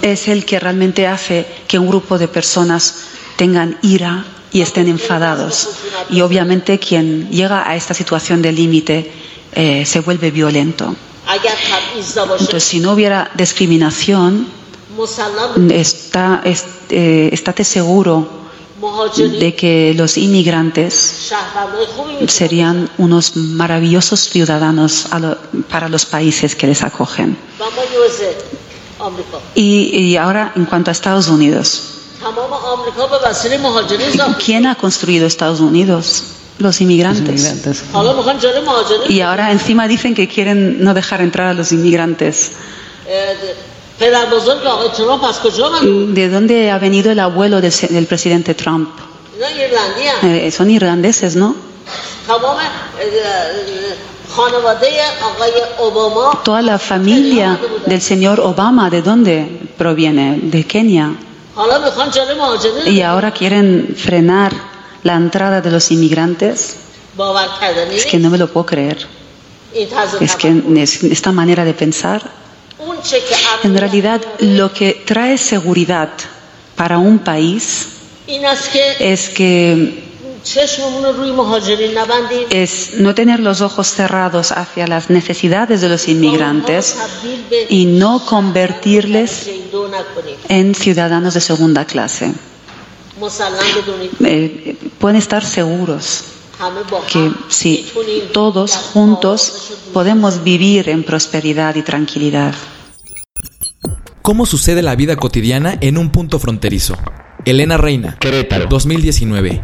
es 0.01 0.27
el 0.29 0.45
que 0.45 0.59
realmente 0.59 1.07
hace 1.07 1.45
que 1.67 1.77
un 1.77 1.87
grupo 1.87 2.17
de 2.17 2.27
personas 2.27 2.95
tengan 3.35 3.77
ira 3.81 4.25
y 4.51 4.61
estén 4.61 4.87
enfadados. 4.87 5.69
Y 6.09 6.21
obviamente 6.21 6.79
quien 6.79 7.29
llega 7.29 7.69
a 7.69 7.75
esta 7.75 7.93
situación 7.93 8.41
de 8.41 8.53
límite 8.53 9.11
eh, 9.51 9.85
se 9.85 9.99
vuelve 9.99 10.31
violento. 10.31 10.95
Entonces, 12.39 12.63
si 12.63 12.79
no 12.79 12.93
hubiera 12.93 13.31
discriminación, 13.35 14.47
está, 15.71 16.41
eh, 16.43 17.29
estate 17.31 17.63
seguro 17.63 18.45
de 19.39 19.55
que 19.55 19.93
los 19.95 20.17
inmigrantes 20.17 21.31
serían 22.27 22.89
unos 22.97 23.35
maravillosos 23.35 24.19
ciudadanos 24.29 25.07
para 25.69 25.89
los 25.89 26.05
países 26.05 26.55
que 26.55 26.67
les 26.67 26.83
acogen. 26.83 27.37
Y, 29.55 30.15
ahora, 30.17 30.51
en 30.55 30.65
cuanto 30.65 30.91
a 30.91 30.93
Estados 30.93 31.27
Unidos, 31.27 31.81
¿quién 34.43 34.65
ha 34.65 34.75
construido 34.75 35.25
Estados 35.27 35.59
Unidos? 35.59 36.23
Los 36.57 36.79
inmigrantes. 36.79 37.83
Y 39.09 39.19
ahora 39.19 39.51
encima 39.51 39.87
dicen 39.89 40.15
que 40.15 40.27
quieren 40.27 40.81
no 40.81 40.93
dejar 40.93 41.19
entrar 41.21 41.47
a 41.47 41.53
los 41.53 41.73
inmigrantes. 41.73 42.53
¿De 43.99 44.11
dónde 46.29 46.71
ha 46.71 46.79
venido 46.79 47.11
el 47.11 47.19
abuelo 47.19 47.61
del, 47.61 48.07
presidente 48.07 48.53
Trump? 48.53 48.89
Eh, 50.23 50.51
son 50.51 50.69
irlandeses, 50.69 51.35
¿no? 51.35 51.55
Toda 56.43 56.61
la 56.61 56.79
familia 56.79 57.59
del 57.85 58.01
señor 58.01 58.41
Obama, 58.41 58.89
¿de 58.89 59.01
dónde 59.01 59.69
proviene? 59.77 60.39
De 60.41 60.65
Kenia. 60.65 61.15
Y 62.85 63.01
ahora 63.01 63.31
quieren 63.31 63.95
frenar 63.97 64.51
la 65.03 65.15
entrada 65.15 65.61
de 65.61 65.71
los 65.71 65.89
inmigrantes. 65.91 66.75
Es 67.91 68.05
que 68.07 68.19
no 68.19 68.29
me 68.29 68.37
lo 68.37 68.47
puedo 68.47 68.65
creer. 68.65 69.07
Es 69.73 70.35
que 70.35 70.61
esta 71.11 71.31
manera 71.31 71.63
de 71.63 71.73
pensar 71.73 72.29
en 73.63 73.77
realidad, 73.77 74.21
lo 74.39 74.73
que 74.73 75.03
trae 75.05 75.37
seguridad 75.37 76.09
para 76.75 76.97
un 76.97 77.19
país 77.19 77.87
es 78.99 79.29
que 79.29 80.03
es 82.49 82.93
no 82.97 83.15
tener 83.15 83.39
los 83.39 83.61
ojos 83.61 83.87
cerrados 83.87 84.51
hacia 84.51 84.87
las 84.87 85.09
necesidades 85.09 85.81
de 85.81 85.89
los 85.89 86.07
inmigrantes 86.07 86.95
y 87.69 87.85
no 87.85 88.23
convertirles 88.25 89.49
en 90.49 90.75
ciudadanos 90.75 91.33
de 91.33 91.41
segunda 91.41 91.85
clase. 91.85 92.33
Eh, 94.23 94.77
pueden 94.99 95.17
estar 95.17 95.45
seguros 95.45 96.34
que 97.11 97.31
si 97.49 97.85
todos 98.33 98.75
juntos 98.75 99.73
podemos 99.93 100.43
vivir 100.43 100.89
en 100.89 101.03
prosperidad 101.03 101.75
y 101.75 101.81
tranquilidad. 101.81 102.53
¿Cómo 104.21 104.45
sucede 104.45 104.81
la 104.81 104.95
vida 104.95 105.15
cotidiana 105.15 105.77
en 105.81 105.97
un 105.97 106.09
punto 106.09 106.39
fronterizo? 106.39 106.95
Elena 107.45 107.77
Reina, 107.77 108.17
Querétaro, 108.19 108.65
2019. 108.65 109.61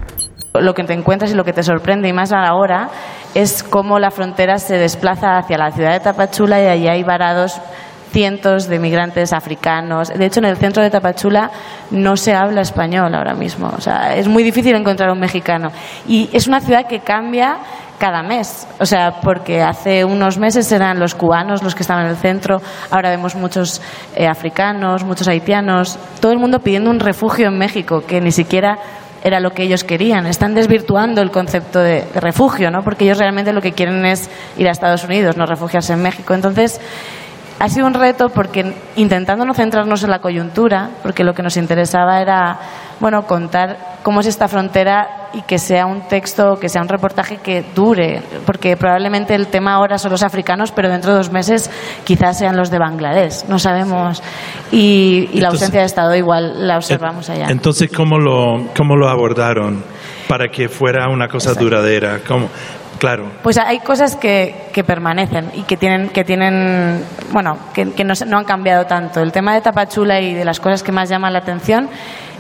Lo 0.54 0.76
que 0.76 0.84
te 0.84 0.94
encuentras 0.94 1.32
y 1.32 1.34
lo 1.34 1.44
que 1.46 1.54
te 1.54 1.64
sorprende, 1.64 2.10
y 2.10 2.14
más 2.14 2.32
ahora, 2.32 2.92
es 3.34 3.64
cómo 3.64 3.98
la 3.98 4.12
frontera 4.12 4.60
se 4.60 4.76
desplaza 4.76 5.38
hacia 5.38 5.58
la 5.58 5.72
ciudad 5.72 5.94
de 5.94 6.02
Tapachula 6.02 6.62
y 6.62 6.68
allí 6.68 6.88
hay 6.88 7.04
varados 7.04 7.56
cientos 8.12 8.68
de 8.68 8.78
migrantes 8.80 9.34
africanos. 9.34 10.10
De 10.10 10.26
hecho, 10.26 10.40
en 10.40 10.46
el 10.46 10.58
centro 10.58 10.84
de 10.84 10.90
Tapachula 10.90 11.50
no 11.92 12.18
se 12.18 12.34
habla 12.34 12.62
español 12.62 13.16
ahora 13.16 13.34
mismo. 13.34 13.72
O 13.76 13.82
sea, 13.82 14.16
es 14.16 14.28
muy 14.28 14.44
difícil 14.44 14.76
encontrar 14.76 15.10
un 15.12 15.20
mexicano. 15.20 15.70
Y 16.08 16.30
es 16.34 16.48
una 16.48 16.60
ciudad 16.60 16.88
que 16.88 17.00
cambia 17.00 17.58
cada 17.98 18.24
mes. 18.24 18.68
O 18.80 18.86
sea, 18.86 19.22
porque 19.22 19.62
hace 19.62 20.04
unos 20.04 20.38
meses 20.38 20.72
eran 20.72 21.00
los 21.00 21.16
cubanos 21.16 21.64
los 21.64 21.76
que 21.76 21.84
estaban 21.84 22.06
en 22.06 22.12
el 22.12 22.18
centro, 22.18 22.60
ahora 22.90 23.12
vemos 23.12 23.36
muchos 23.36 23.80
eh, 24.16 24.28
africanos, 24.28 25.04
muchos 25.04 25.28
haitianos, 25.28 26.00
todo 26.20 26.32
el 26.32 26.40
mundo 26.40 26.60
pidiendo 26.60 26.90
un 26.90 27.00
refugio 27.00 27.48
en 27.48 27.60
México, 27.60 28.02
que 28.06 28.20
ni 28.20 28.32
siquiera 28.32 28.80
era 29.24 29.40
lo 29.40 29.52
que 29.52 29.62
ellos 29.62 29.84
querían. 29.84 30.26
Están 30.26 30.56
desvirtuando 30.56 31.22
el 31.22 31.30
concepto 31.30 31.78
de, 31.78 32.04
de 32.12 32.20
refugio, 32.20 32.72
¿no? 32.72 32.82
Porque 32.82 33.06
ellos 33.06 33.20
realmente 33.20 33.54
lo 33.54 33.62
que 33.62 33.74
quieren 33.74 34.04
es 34.04 34.32
ir 34.58 34.68
a 34.68 34.72
Estados 34.72 35.04
Unidos, 35.04 35.38
no 35.38 35.46
refugiarse 35.46 35.94
en 35.94 36.02
México. 36.02 36.34
Entonces, 36.34 36.82
ha 37.62 37.70
sido 37.70 37.86
un 37.86 37.94
reto 37.94 38.30
porque 38.30 38.74
intentando 38.96 39.46
no 39.46 39.54
centrarnos 39.54 40.04
en 40.04 40.10
la 40.10 40.18
coyuntura, 40.18 40.90
porque 41.04 41.24
lo 41.24 41.34
que 41.34 41.44
nos 41.44 41.58
interesaba 41.58 42.20
era 42.20 42.58
bueno, 43.00 43.24
contar 43.24 43.78
cómo 44.02 44.22
es 44.22 44.28
esta 44.28 44.48
frontera 44.48 45.30
y 45.34 45.44
que 45.44 45.60
sea 45.60 45.86
un 45.86 46.08
texto, 46.08 46.56
que 46.60 46.70
sea 46.70 46.82
un 46.82 46.88
reportaje 46.88 47.38
que 47.38 47.64
dure, 47.76 48.22
porque 48.46 48.76
probablemente 48.78 49.36
el 49.36 49.48
tema 49.48 49.74
ahora 49.74 50.00
son 50.00 50.12
los 50.12 50.24
africanos, 50.24 50.72
pero 50.72 50.90
dentro 50.90 51.12
de 51.12 51.18
dos 51.18 51.32
meses 51.32 51.70
quizás 52.04 52.40
sean 52.40 52.58
los 52.58 52.72
de 52.72 52.80
Bangladesh, 52.80 53.46
no 53.48 53.60
sabemos. 53.60 54.24
Y, 54.72 55.40
la 55.40 55.50
ausencia 55.50 55.82
de 55.82 55.86
Estado 55.86 56.16
igual 56.16 56.68
la 56.68 56.78
observamos 56.78 57.30
allá. 57.30 57.48
Entonces, 57.50 57.92
¿cómo 57.92 58.18
lo, 58.18 58.70
cómo 58.76 58.96
lo 58.96 59.08
abordaron 59.08 59.84
para 60.28 60.50
que 60.50 60.68
fuera 60.68 61.10
una 61.10 61.28
cosa 61.28 61.54
duradera? 61.54 62.20
¿Cómo? 62.28 62.50
Claro. 63.02 63.32
Pues 63.42 63.58
hay 63.58 63.80
cosas 63.80 64.16
que, 64.16 64.68
que, 64.72 64.84
permanecen 64.84 65.50
y 65.56 65.64
que 65.64 65.76
tienen, 65.76 66.10
que 66.10 66.24
tienen 66.24 67.04
bueno, 67.32 67.58
que, 67.74 67.84
no, 68.04 68.14
no, 68.28 68.38
han 68.38 68.44
cambiado 68.44 68.86
tanto. 68.86 69.22
El 69.22 69.32
tema 69.32 69.56
de 69.56 69.62
Tapachula 69.62 70.22
y 70.22 70.36
de 70.36 70.46
las 70.46 70.60
cosas 70.60 70.84
que 70.84 70.92
más 70.92 71.10
llaman 71.10 71.34
la 71.34 71.40
atención 71.40 71.90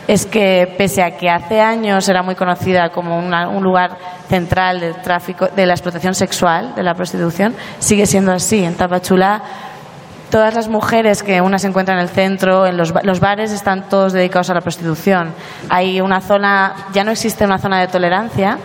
es 0.07 0.27
que 0.27 0.71
pese 0.77 1.01
a 1.01 1.17
que 1.17 1.31
hace 1.31 1.59
años 1.59 2.07
era 2.07 2.21
muy 2.21 2.35
conocida 2.35 2.89
como 2.89 3.17
un 3.17 3.63
lugar 3.63 3.97
central 4.29 4.79
del 4.79 5.01
tráfico, 5.01 5.47
de 5.47 5.65
la 5.65 5.73
explotación 5.73 6.13
sexual, 6.13 6.75
de 6.75 6.83
la 6.83 6.93
prostitución, 6.93 7.55
sigue 7.79 8.05
siendo 8.05 8.31
así. 8.31 8.63
En 8.63 8.75
Tapachula 8.75 9.41
todas 10.29 10.53
las 10.53 10.67
mujeres 10.69 11.23
que 11.23 11.41
una 11.41 11.57
se 11.57 11.67
encuentra 11.67 11.95
en 11.95 12.01
el 12.01 12.09
centro, 12.09 12.65
en 12.65 12.77
los, 12.77 12.93
los, 13.03 13.19
bares 13.19 13.51
están 13.51 13.89
todos 13.89 14.13
dedicados 14.13 14.49
a 14.49 14.53
la 14.53 14.61
prostitución. 14.61 15.33
Hay 15.69 15.99
una 16.01 16.21
zona, 16.21 16.73
ya 16.93 17.03
no 17.03 17.11
existe 17.11 17.45
una 17.45 17.57
zona 17.57 17.81
de 17.81 17.87
tolerancia, 17.87 18.57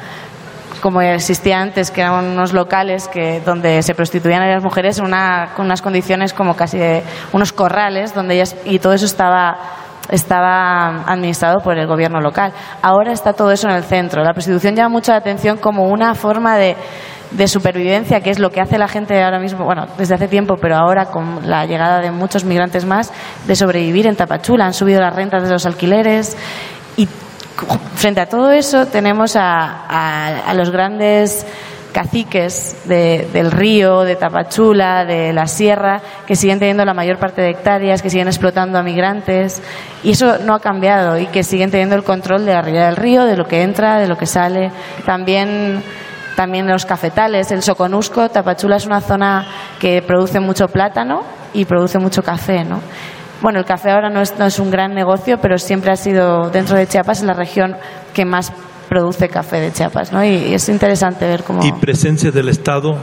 como 0.81 1.01
existía 1.01 1.61
antes, 1.61 1.91
que 1.91 2.01
eran 2.01 2.25
unos 2.25 2.53
locales 2.53 3.09
que, 3.09 3.41
donde 3.41 3.83
se 3.83 3.95
prostituían 3.95 4.43
a 4.43 4.49
las 4.49 4.63
mujeres 4.63 4.99
una, 4.99 5.53
con 5.57 5.67
unas 5.67 5.83
condiciones 5.83 6.33
como 6.33 6.55
casi 6.55 6.79
de 6.79 7.03
unos 7.33 7.53
corrales, 7.53 8.15
donde 8.15 8.35
ellas, 8.35 8.57
y 8.65 8.79
todo 8.79 8.93
eso 8.93 9.07
estaba 9.07 9.57
estaba 10.09 11.03
administrado 11.05 11.59
por 11.59 11.77
el 11.77 11.87
gobierno 11.89 12.21
local. 12.21 12.53
Ahora 12.81 13.13
está 13.13 13.33
todo 13.33 13.51
eso 13.51 13.69
en 13.69 13.75
el 13.75 13.83
centro. 13.83 14.23
La 14.23 14.33
prostitución 14.33 14.77
llama 14.77 14.91
mucho 14.91 15.11
la 15.11 15.19
atención 15.19 15.57
como 15.57 15.89
una 15.89 16.15
forma 16.15 16.57
de, 16.57 16.77
de 17.33 17.49
supervivencia, 17.49 18.21
que 18.21 18.31
es 18.31 18.39
lo 18.39 18.51
que 18.51 18.61
hace 18.61 18.79
la 18.79 18.89
gente 18.89 19.23
ahora 19.23 19.41
mismo, 19.41 19.65
bueno, 19.65 19.87
desde 19.99 20.15
hace 20.15 20.29
tiempo, 20.29 20.55
pero 20.61 20.77
ahora 20.77 21.07
con 21.07 21.49
la 21.49 21.67
llegada 21.67 22.01
de 22.01 22.11
muchos 22.11 22.45
migrantes 22.45 22.85
más, 22.85 23.13
de 23.47 23.57
sobrevivir 23.57 24.07
en 24.07 24.17
Tapachula. 24.17 24.67
Han 24.67 24.75
subido 24.75 25.01
las 25.01 25.15
rentas 25.15 25.43
de 25.43 25.51
los 25.51 25.67
alquileres 25.67 26.37
y 26.97 27.09
frente 27.95 28.21
a 28.21 28.27
todo 28.27 28.51
eso 28.51 28.87
tenemos 28.87 29.37
a, 29.37 30.53
los 30.55 30.71
grandes 30.71 31.47
caciques 31.93 32.77
del 32.87 33.51
río, 33.51 34.03
de 34.03 34.17
Tapachula, 34.17 35.07
de 35.07 35.33
la 35.33 35.47
sierra, 35.47 36.03
que 36.27 36.37
siguen 36.37 36.59
teniendo 36.59 36.85
la 36.85 36.93
mayor 36.93 37.19
parte 37.19 37.41
de 37.41 37.51
hectáreas, 37.51 38.03
que 38.03 38.11
siguen 38.11 38.29
explotando 38.29 38.79
a 38.79 38.83
migrantes, 38.83 39.63
y 40.03 40.11
eso 40.11 40.39
no 40.45 40.55
ha 40.55 40.61
cambiado, 40.61 41.19
y 41.19 41.27
que 41.29 41.43
siguen 41.43 41.71
teniendo 41.71 41.95
el 41.95 42.05
control 42.05 42.45
de 42.45 42.53
la 42.53 42.61
ribera 42.61 42.87
del 42.87 42.97
río, 42.97 43.25
de 43.25 43.37
lo 43.37 43.47
que 43.47 43.63
entra, 43.63 43.99
de 43.99 44.09
lo 44.09 44.19
que 44.19 44.27
sale. 44.27 44.71
También, 45.07 45.83
también 46.37 46.67
los 46.67 46.85
cafetales, 46.85 47.51
el 47.51 47.63
Soconusco, 47.63 48.29
Tapachula 48.29 48.77
es 48.77 48.85
una 48.85 49.01
zona 49.01 49.47
que 49.81 50.03
produce 50.03 50.39
mucho 50.39 50.69
plátano 50.69 51.23
y 51.55 51.65
produce 51.65 51.99
mucho 51.99 52.23
café, 52.23 52.63
¿no? 52.63 52.83
Bueno, 53.43 53.59
el 53.59 53.65
café 53.65 53.91
ahora 53.91 54.09
no 54.09 54.21
es, 54.21 54.39
no 54.39 54.47
es 54.47 54.59
un 54.59 54.71
gran 54.71 54.95
negocio, 54.95 55.39
pero 55.39 55.59
siempre 55.59 55.93
ha 55.93 55.97
sido 55.97 56.51
dentro 56.51 56.77
de 56.77 56.87
Chiapas 56.87 57.23
la 57.23 57.35
región 57.35 57.77
que 58.15 58.25
más 58.25 58.53
produce 58.89 59.29
café 59.29 59.61
de 59.61 59.73
Chiapas, 59.73 60.13
¿no? 60.13 60.25
Y, 60.25 60.55
es 60.55 60.69
interesante 60.69 61.27
ver 61.27 61.43
cómo... 61.43 61.65
¿Y 61.65 61.73
presencia 61.73 62.31
del 62.31 62.49
Estado? 62.49 62.97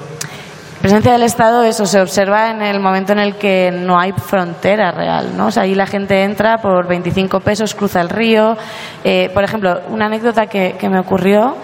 presencia 0.81 1.13
del 1.13 1.23
Estado, 1.23 1.63
eso 1.63 1.85
se 1.85 2.01
observa 2.01 2.51
en 2.51 2.61
el 2.61 2.81
momento 2.81 3.13
en 3.13 3.19
el 3.19 3.35
que 3.37 3.71
no 3.71 3.97
hay 3.97 4.11
frontera 4.11 4.91
real, 4.91 5.37
¿no? 5.37 5.47
O 5.47 5.51
sea, 5.51 5.63
ahí 5.63 5.75
la 5.75 5.85
gente 5.85 6.23
entra 6.23 6.57
por 6.57 6.89
25 6.89 7.39
pesos, 7.39 7.73
cruza 7.73 8.01
el 8.01 8.09
río. 8.09 8.57
Eh, 9.05 9.29
por 9.33 9.45
ejemplo, 9.45 9.75
una 9.87 10.07
anécdota 10.07 10.47
que, 10.47 10.75
me 10.89 10.99
ocurrió, 10.99 11.55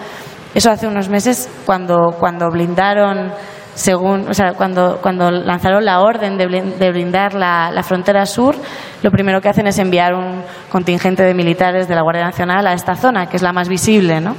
eso 0.55 0.71
hace 0.71 0.87
unos 0.87 1.09
meses, 1.09 1.49
cuando, 1.65 2.15
cuando 2.17 2.49
blindaron 2.49 3.33
según, 3.79 4.27
o 4.27 4.33
sea, 4.33 4.55
cuando, 4.55 4.99
cuando 5.01 5.31
lanzaron 5.31 5.85
la 5.85 6.01
orden 6.01 6.37
de 6.37 6.91
blindar 6.91 7.33
la, 7.33 7.71
la, 7.71 7.81
frontera 7.81 8.25
sur, 8.25 8.53
lo 9.01 9.09
primero 9.09 9.39
que 9.39 9.47
hacen 9.47 9.67
es 9.67 9.79
enviar 9.79 10.13
un 10.13 10.43
contingente 10.69 11.23
de 11.23 11.33
militares 11.33 11.87
de 11.87 11.95
la 11.95 12.01
Guardia 12.01 12.25
Nacional 12.25 12.67
a 12.67 12.73
esta 12.73 12.95
zona, 12.95 13.29
que 13.29 13.37
es 13.37 13.41
la 13.41 13.53
más 13.53 13.69
visible, 13.69 14.19
¿no? 14.19 14.35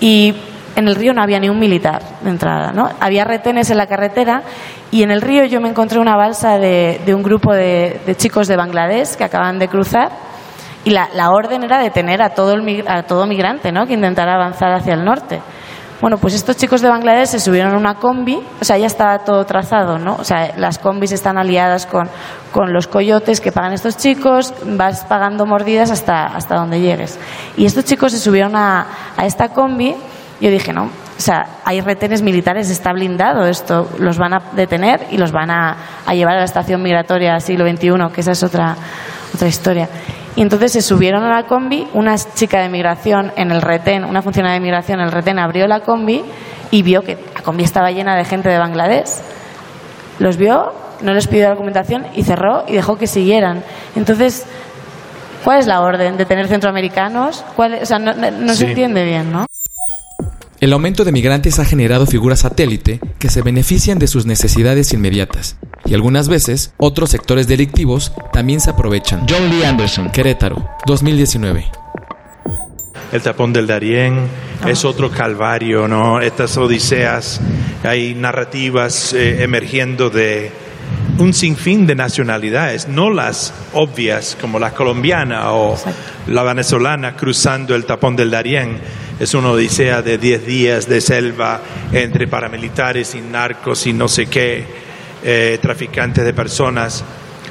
Y 0.00 0.34
en 0.74 0.88
el 0.88 0.94
río 0.94 1.12
no 1.12 1.22
había 1.22 1.38
ni 1.38 1.50
un 1.50 1.58
militar 1.58 2.00
de 2.22 2.30
entrada, 2.30 2.72
¿no? 2.72 2.88
Había 2.98 3.24
retenes 3.24 3.68
en 3.70 3.76
la 3.76 3.86
carretera 3.86 4.42
y 4.90 5.02
en 5.02 5.10
el 5.10 5.20
río 5.20 5.44
yo 5.44 5.60
me 5.60 5.68
encontré 5.68 5.98
una 5.98 6.16
balsa 6.16 6.56
de, 6.56 6.98
un 7.08 7.22
grupo 7.22 7.52
de, 7.52 8.00
chicos 8.16 8.48
de 8.48 8.56
Bangladesh 8.56 9.16
que 9.16 9.24
acaban 9.24 9.58
de 9.58 9.68
cruzar 9.68 10.12
y 10.82 10.90
la, 10.90 11.30
orden 11.30 11.62
era 11.62 11.78
detener 11.78 12.22
a 12.22 12.30
todo, 12.30 12.54
el, 12.54 12.84
a 12.88 13.02
todo 13.02 13.26
migrante, 13.26 13.70
¿no? 13.70 13.86
Que 13.86 13.92
intentara 13.92 14.36
avanzar 14.36 14.72
hacia 14.72 14.94
el 14.94 15.04
norte. 15.04 15.42
Bueno, 16.00 16.18
pues 16.18 16.34
estos 16.34 16.56
chicos 16.56 16.82
de 16.82 16.88
Bangladesh 16.88 17.28
se 17.28 17.40
subieron 17.40 17.74
a 17.74 17.78
una 17.78 17.94
combi, 17.94 18.38
o 18.60 18.64
sea, 18.64 18.76
ya 18.76 18.86
estaba 18.86 19.20
todo 19.20 19.44
trazado, 19.46 19.98
¿no? 19.98 20.16
O 20.16 20.24
sea, 20.24 20.54
las 20.56 20.78
combis 20.78 21.12
están 21.12 21.38
aliadas 21.38 21.86
con, 21.86 22.08
con 22.52 22.72
los 22.72 22.86
coyotes 22.86 23.40
que 23.40 23.50
pagan 23.50 23.72
estos 23.72 23.96
chicos, 23.96 24.52
vas 24.64 25.04
pagando 25.04 25.46
mordidas 25.46 25.90
hasta, 25.90 26.24
hasta 26.26 26.56
donde 26.56 26.80
llegues. 26.80 27.18
Y 27.56 27.64
estos 27.64 27.84
chicos 27.84 28.12
se 28.12 28.18
subieron 28.18 28.56
a, 28.56 28.86
a 29.16 29.24
esta 29.24 29.48
combi 29.48 29.94
yo 30.40 30.50
dije, 30.50 30.72
no, 30.72 30.84
o 30.84 31.20
sea, 31.20 31.60
hay 31.64 31.80
retenes 31.80 32.20
militares, 32.20 32.68
está 32.68 32.92
blindado 32.92 33.46
esto, 33.46 33.88
los 33.98 34.18
van 34.18 34.34
a 34.34 34.42
detener 34.52 35.06
y 35.10 35.16
los 35.16 35.32
van 35.32 35.50
a, 35.50 35.76
llevar 36.12 36.34
a 36.34 36.40
la 36.40 36.44
estación 36.44 36.82
migratoria 36.82 37.40
siglo 37.40 37.66
XXI, 37.66 38.12
que 38.12 38.20
esa 38.20 38.32
es 38.32 38.42
otra, 38.42 38.76
otra 39.34 39.48
historia. 39.48 39.88
Y 40.36 40.42
entonces 40.42 40.72
se 40.72 40.82
subieron 40.82 41.24
a 41.24 41.30
la 41.30 41.46
combi, 41.46 41.88
una 41.94 42.16
chica 42.18 42.60
de 42.60 42.68
migración 42.68 43.32
en 43.36 43.50
el 43.50 43.62
retén, 43.62 44.04
una 44.04 44.20
funcionaria 44.20 44.54
de 44.54 44.60
migración 44.60 45.00
en 45.00 45.06
el 45.06 45.12
retén 45.12 45.38
abrió 45.38 45.66
la 45.66 45.80
combi 45.80 46.22
y 46.70 46.82
vio 46.82 47.00
que 47.00 47.16
la 47.34 47.40
combi 47.42 47.64
estaba 47.64 47.90
llena 47.90 48.14
de 48.16 48.24
gente 48.24 48.50
de 48.50 48.58
Bangladesh. 48.58 49.22
Los 50.18 50.36
vio, 50.36 50.74
no 51.00 51.14
les 51.14 51.26
pidió 51.26 51.48
documentación 51.48 52.06
y 52.14 52.22
cerró 52.22 52.64
y 52.68 52.74
dejó 52.74 52.96
que 52.96 53.06
siguieran. 53.06 53.64
Entonces, 53.94 54.46
¿cuál 55.42 55.58
es 55.58 55.66
la 55.66 55.80
orden? 55.80 56.18
¿De 56.18 56.26
tener 56.26 56.48
centroamericanos? 56.48 57.42
¿Cuál, 57.56 57.78
o 57.82 57.86
sea, 57.86 57.98
no, 57.98 58.54
se 58.54 58.66
entiende 58.66 59.04
bien, 59.04 59.32
¿no? 59.32 59.46
El 60.58 60.72
aumento 60.72 61.04
de 61.04 61.12
migrantes 61.12 61.58
ha 61.58 61.66
generado 61.66 62.06
figuras 62.06 62.40
satélite 62.40 62.98
que 63.18 63.28
se 63.28 63.42
benefician 63.42 63.98
de 63.98 64.06
sus 64.06 64.24
necesidades 64.24 64.94
inmediatas. 64.94 65.58
Y 65.84 65.92
algunas 65.92 66.28
veces, 66.28 66.72
otros 66.78 67.10
sectores 67.10 67.46
delictivos 67.46 68.12
también 68.32 68.60
se 68.60 68.70
aprovechan. 68.70 69.26
John 69.28 69.50
Lee 69.50 69.64
Anderson, 69.64 70.10
Querétaro, 70.10 70.66
2019. 70.86 71.66
El 73.12 73.22
tapón 73.22 73.52
del 73.52 73.66
Darién 73.66 74.28
es 74.66 74.84
ah. 74.84 74.88
otro 74.88 75.10
calvario, 75.10 75.86
¿no? 75.88 76.22
Estas 76.22 76.56
odiseas, 76.56 77.38
hay 77.84 78.14
narrativas 78.14 79.12
eh, 79.12 79.42
emergiendo 79.44 80.08
de 80.08 80.50
un 81.18 81.34
sinfín 81.34 81.86
de 81.86 81.94
nacionalidades, 81.94 82.88
no 82.88 83.10
las 83.10 83.52
obvias 83.74 84.36
como 84.40 84.58
la 84.58 84.72
colombiana 84.72 85.52
o 85.52 85.76
la 86.28 86.42
venezolana 86.42 87.14
cruzando 87.14 87.74
el 87.74 87.84
tapón 87.84 88.16
del 88.16 88.30
Darién 88.30 88.78
es 89.18 89.34
una 89.34 89.50
odisea 89.50 90.02
de 90.02 90.18
10 90.18 90.46
días 90.46 90.88
de 90.88 91.00
selva 91.00 91.60
entre 91.92 92.28
paramilitares 92.28 93.14
y 93.14 93.20
narcos 93.20 93.86
y 93.86 93.92
no 93.92 94.08
sé 94.08 94.26
qué, 94.26 94.64
eh, 95.24 95.58
traficantes 95.60 96.24
de 96.24 96.34
personas. 96.34 97.04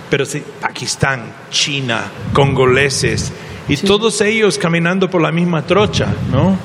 Pero 0.10 0.26
sí, 0.26 0.44
Pakistán, 0.62 1.24
China, 1.50 2.04
congoleses, 2.34 3.32
y 3.68 3.78
todos 3.78 4.22
ellos 4.22 4.60
caminando 4.60 5.10
por 5.10 5.22
la 5.22 5.32
misma 5.32 5.64
trocha, 5.64 6.14
¿no? 6.32 6.58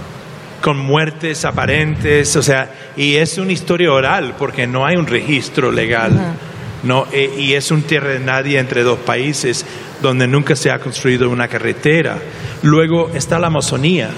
Con 0.60 0.78
muertes 0.78 1.46
aparentes, 1.46 2.36
o 2.36 2.42
sea, 2.42 2.70
y 2.94 3.16
es 3.16 3.38
una 3.38 3.52
historia 3.52 3.90
oral 3.90 4.34
porque 4.38 4.66
no 4.66 4.84
hay 4.84 4.96
un 4.96 5.06
registro 5.06 5.72
legal. 5.72 6.36
¿no? 6.82 7.06
E, 7.12 7.34
y 7.38 7.52
es 7.54 7.70
un 7.70 7.82
tierra 7.82 8.08
de 8.08 8.20
nadie 8.20 8.58
entre 8.58 8.82
dos 8.82 8.98
países 9.00 9.66
donde 10.00 10.26
nunca 10.26 10.56
se 10.56 10.70
ha 10.70 10.78
construido 10.78 11.28
una 11.28 11.48
carretera. 11.48 12.18
Luego 12.62 13.10
está 13.14 13.38
la 13.38 13.48
Amazonía, 13.48 14.10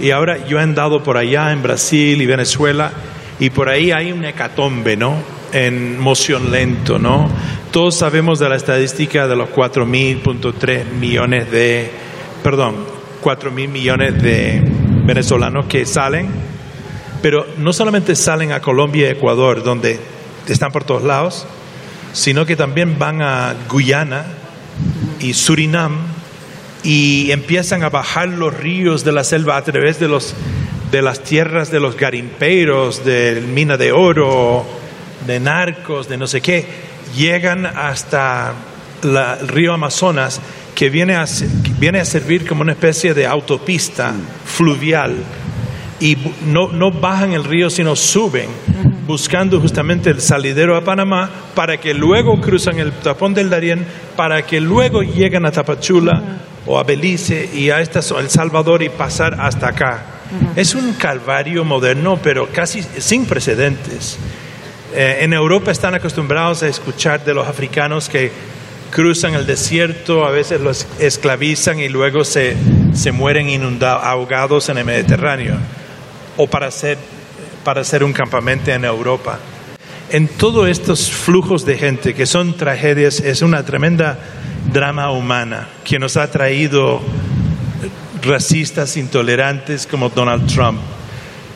y 0.00 0.10
ahora 0.10 0.46
yo 0.46 0.58
he 0.58 0.62
andado 0.62 1.02
por 1.02 1.16
allá 1.16 1.52
en 1.52 1.62
Brasil 1.62 2.20
y 2.20 2.26
Venezuela 2.26 2.92
y 3.38 3.50
por 3.50 3.68
ahí 3.68 3.90
hay 3.90 4.12
un 4.12 4.24
hecatombe, 4.24 4.96
¿no? 4.96 5.16
En 5.52 5.98
moción 5.98 6.50
lento, 6.50 6.98
¿no? 6.98 7.28
Todos 7.70 7.96
sabemos 7.96 8.38
de 8.38 8.48
la 8.48 8.56
estadística 8.56 9.26
de 9.26 9.36
los 9.36 9.50
4.000.3 9.50 10.84
millones 10.92 11.50
de, 11.50 11.90
perdón, 12.42 12.76
4.000 13.22 13.68
millones 13.68 14.22
de 14.22 14.62
venezolanos 15.04 15.66
que 15.66 15.86
salen, 15.86 16.28
pero 17.22 17.46
no 17.58 17.72
solamente 17.72 18.16
salen 18.16 18.52
a 18.52 18.60
Colombia 18.60 19.08
y 19.08 19.10
Ecuador, 19.12 19.62
donde 19.62 20.00
están 20.48 20.72
por 20.72 20.84
todos 20.84 21.02
lados, 21.02 21.46
sino 22.12 22.46
que 22.46 22.56
también 22.56 22.98
van 22.98 23.22
a 23.22 23.54
Guyana 23.68 24.24
y 25.20 25.34
Surinam 25.34 26.09
y 26.82 27.30
empiezan 27.30 27.82
a 27.82 27.90
bajar 27.90 28.28
los 28.28 28.56
ríos 28.56 29.04
de 29.04 29.12
la 29.12 29.24
selva 29.24 29.56
a 29.56 29.62
través 29.62 29.98
de, 30.00 30.08
los, 30.08 30.34
de 30.90 31.02
las 31.02 31.22
tierras 31.22 31.70
de 31.70 31.80
los 31.80 31.96
garimperos, 31.96 33.04
de 33.04 33.42
mina 33.46 33.76
de 33.76 33.92
oro, 33.92 34.64
de 35.26 35.40
narcos, 35.40 36.08
de 36.08 36.16
no 36.16 36.26
sé 36.26 36.40
qué, 36.40 36.64
llegan 37.16 37.66
hasta 37.66 38.54
el 39.02 39.48
río 39.48 39.72
Amazonas 39.72 40.40
que 40.74 40.88
viene 40.88 41.14
a, 41.14 41.26
viene 41.78 42.00
a 42.00 42.04
servir 42.04 42.46
como 42.46 42.62
una 42.62 42.72
especie 42.72 43.12
de 43.12 43.26
autopista 43.26 44.14
fluvial. 44.44 45.16
Y 46.00 46.16
no, 46.46 46.68
no 46.72 46.90
bajan 46.90 47.32
el 47.32 47.44
río 47.44 47.68
sino 47.68 47.94
suben 47.94 48.48
buscando 49.06 49.60
justamente 49.60 50.08
el 50.08 50.22
salidero 50.22 50.76
a 50.76 50.84
Panamá 50.84 51.28
para 51.54 51.78
que 51.78 51.92
luego 51.92 52.40
cruzan 52.40 52.78
el 52.78 52.92
tapón 52.92 53.34
del 53.34 53.50
Darién 53.50 53.84
para 54.16 54.46
que 54.46 54.60
luego 54.60 55.02
lleguen 55.02 55.44
a 55.44 55.50
Tapachula 55.50 56.22
o 56.66 56.78
a 56.78 56.84
Belice 56.84 57.48
y 57.52 57.70
a 57.70 57.80
El 57.80 58.30
Salvador 58.30 58.82
y 58.82 58.88
pasar 58.88 59.36
hasta 59.40 59.68
acá. 59.68 60.04
Es 60.54 60.74
un 60.74 60.92
calvario 60.92 61.64
moderno, 61.64 62.18
pero 62.22 62.48
casi 62.52 62.82
sin 62.82 63.26
precedentes. 63.26 64.18
Eh, 64.94 65.18
en 65.20 65.32
Europa 65.32 65.70
están 65.70 65.94
acostumbrados 65.94 66.62
a 66.62 66.68
escuchar 66.68 67.24
de 67.24 67.34
los 67.34 67.46
africanos 67.46 68.08
que 68.08 68.30
cruzan 68.90 69.34
el 69.34 69.46
desierto, 69.46 70.24
a 70.24 70.30
veces 70.30 70.60
los 70.60 70.86
esclavizan 70.98 71.78
y 71.78 71.88
luego 71.88 72.24
se, 72.24 72.56
se 72.92 73.12
mueren 73.12 73.48
inundados, 73.48 74.02
ahogados 74.04 74.68
en 74.68 74.78
el 74.78 74.84
Mediterráneo, 74.84 75.56
o 76.36 76.46
para 76.46 76.66
hacer, 76.66 76.98
para 77.64 77.80
hacer 77.82 78.02
un 78.02 78.12
campamento 78.12 78.70
en 78.70 78.84
Europa. 78.84 79.38
En 80.12 80.26
todos 80.26 80.68
estos 80.68 81.08
flujos 81.08 81.64
de 81.64 81.78
gente 81.78 82.14
que 82.14 82.26
son 82.26 82.54
tragedias, 82.56 83.20
es 83.20 83.42
una 83.42 83.64
tremenda 83.64 84.18
drama 84.72 85.12
humana 85.12 85.68
que 85.84 86.00
nos 86.00 86.16
ha 86.16 86.28
traído 86.28 87.00
racistas 88.20 88.96
intolerantes 88.96 89.86
como 89.86 90.08
Donald 90.08 90.52
Trump, 90.52 90.80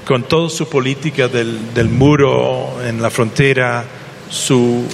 con 0.07 0.23
toda 0.23 0.49
su 0.51 0.69
política 0.69 1.27
del, 1.27 1.89
muro 1.89 2.81
en 2.87 3.03
la 3.03 3.11
frontera, 3.11 3.87
su, 4.29 4.87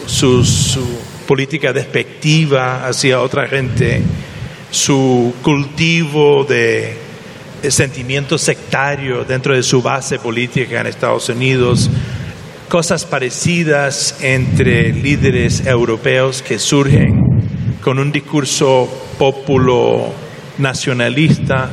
política 1.26 1.74
despectiva 1.74 2.86
hacia 2.86 3.20
otra 3.20 3.46
gente, 3.46 4.02
su 4.70 5.34
cultivo 5.42 6.44
de 6.44 6.96
sentimiento 7.68 8.38
sectario 8.38 9.22
dentro 9.24 9.54
de 9.54 9.62
su 9.62 9.82
base 9.82 10.18
política 10.18 10.80
en 10.80 10.86
Estados 10.86 11.28
Unidos, 11.28 11.90
cosas 12.70 13.04
parecidas 13.04 14.14
entre 14.20 14.92
líderes 14.92 15.66
europeos 15.66 16.40
que 16.40 16.60
surgen 16.60 17.20
con 17.82 17.98
un 17.98 18.12
discurso 18.12 18.88
populo 19.18 20.12
nacionalista, 20.58 21.68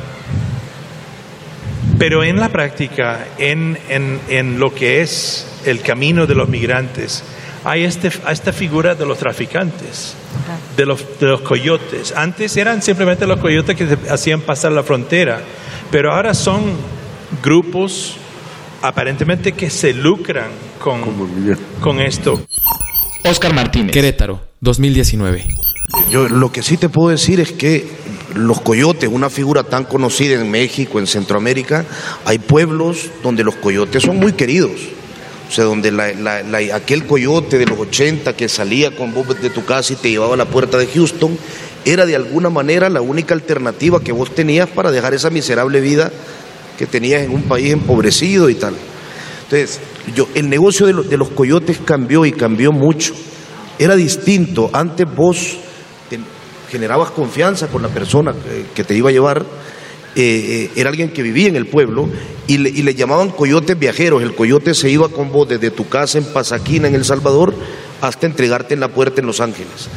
pero 2.00 2.24
en 2.24 2.40
la 2.40 2.48
práctica, 2.48 3.28
en, 3.38 3.78
en, 3.88 4.58
lo 4.58 4.74
que 4.74 5.00
es 5.00 5.46
el 5.64 5.82
camino 5.82 6.26
de 6.26 6.34
los 6.34 6.48
migrantes, 6.48 7.22
hay 7.64 7.84
este, 7.84 8.10
esta 8.28 8.52
figura 8.52 8.96
de 8.96 9.06
los 9.06 9.18
traficantes, 9.18 10.16
de 10.76 10.84
los, 10.84 11.20
de 11.20 11.26
los 11.26 11.42
coyotes. 11.42 12.12
Antes 12.16 12.56
eran 12.56 12.82
simplemente 12.82 13.24
los 13.24 13.38
coyotes 13.38 13.76
que 13.76 13.96
hacían 14.10 14.40
pasar 14.40 14.72
la 14.72 14.82
frontera, 14.82 15.42
pero 15.92 16.12
ahora 16.12 16.34
son 16.34 16.72
grupos 17.40 18.16
aparentemente 18.82 19.52
que 19.52 19.70
se 19.70 19.94
lucran 19.94 20.67
con, 20.78 21.02
con 21.80 22.00
esto. 22.00 22.40
Oscar 23.24 23.54
Martínez, 23.54 23.92
Querétaro, 23.92 24.40
2019. 24.60 25.46
Yo 26.10 26.28
lo 26.28 26.52
que 26.52 26.62
sí 26.62 26.76
te 26.76 26.88
puedo 26.88 27.08
decir 27.08 27.40
es 27.40 27.52
que 27.52 27.86
los 28.34 28.60
coyotes, 28.60 29.08
una 29.10 29.30
figura 29.30 29.64
tan 29.64 29.84
conocida 29.84 30.40
en 30.40 30.50
México, 30.50 30.98
en 30.98 31.06
Centroamérica, 31.06 31.84
hay 32.24 32.38
pueblos 32.38 33.10
donde 33.22 33.44
los 33.44 33.56
coyotes 33.56 34.02
son 34.02 34.18
muy 34.18 34.32
queridos. 34.32 34.72
O 35.48 35.50
sea, 35.50 35.64
donde 35.64 35.90
aquel 36.74 37.06
coyote 37.06 37.56
de 37.58 37.64
los 37.64 37.78
80 37.78 38.36
que 38.36 38.50
salía 38.50 38.94
con 38.94 39.14
vos 39.14 39.40
de 39.40 39.48
tu 39.48 39.64
casa 39.64 39.94
y 39.94 39.96
te 39.96 40.10
llevaba 40.10 40.34
a 40.34 40.36
la 40.36 40.44
puerta 40.44 40.76
de 40.76 40.86
Houston, 40.86 41.38
era 41.86 42.04
de 42.04 42.16
alguna 42.16 42.50
manera 42.50 42.90
la 42.90 43.00
única 43.00 43.34
alternativa 43.34 44.00
que 44.00 44.12
vos 44.12 44.34
tenías 44.34 44.68
para 44.68 44.90
dejar 44.90 45.14
esa 45.14 45.30
miserable 45.30 45.80
vida 45.80 46.12
que 46.76 46.86
tenías 46.86 47.22
en 47.22 47.30
un 47.30 47.42
país 47.42 47.72
empobrecido 47.72 48.50
y 48.50 48.54
tal. 48.56 48.74
Entonces, 49.44 49.80
yo, 50.14 50.28
el 50.34 50.48
negocio 50.48 50.86
de, 50.86 50.92
de 51.02 51.16
los 51.16 51.30
coyotes 51.30 51.78
cambió 51.84 52.24
y 52.24 52.32
cambió 52.32 52.72
mucho. 52.72 53.14
Era 53.78 53.96
distinto. 53.96 54.70
Antes 54.72 55.06
vos 55.14 55.58
generabas 56.70 57.10
confianza 57.10 57.68
con 57.68 57.82
la 57.82 57.88
persona 57.88 58.34
que, 58.74 58.84
te 58.84 58.94
iba 58.94 59.10
a 59.10 59.12
llevar. 59.12 59.44
Eh, 60.14 60.20
eh, 60.66 60.70
era 60.74 60.90
alguien 60.90 61.10
que 61.10 61.22
vivía 61.22 61.48
en 61.48 61.56
el 61.56 61.66
pueblo 61.66 62.08
y 62.46 62.58
le, 62.58 62.70
y 62.70 62.82
le, 62.82 62.94
llamaban 62.94 63.30
coyotes 63.30 63.78
viajeros. 63.78 64.22
El 64.22 64.34
coyote 64.34 64.74
se 64.74 64.90
iba 64.90 65.08
con 65.08 65.30
vos 65.30 65.48
desde 65.48 65.70
tu 65.70 65.88
casa 65.88 66.18
en 66.18 66.24
Pasaquina, 66.24 66.88
en 66.88 66.94
El 66.94 67.04
Salvador, 67.04 67.54
hasta 68.00 68.26
entregarte 68.26 68.74
en 68.74 68.80
la 68.80 68.88
puerta 68.88 69.20
en 69.20 69.26
Los 69.26 69.40
Ángeles 69.40 69.88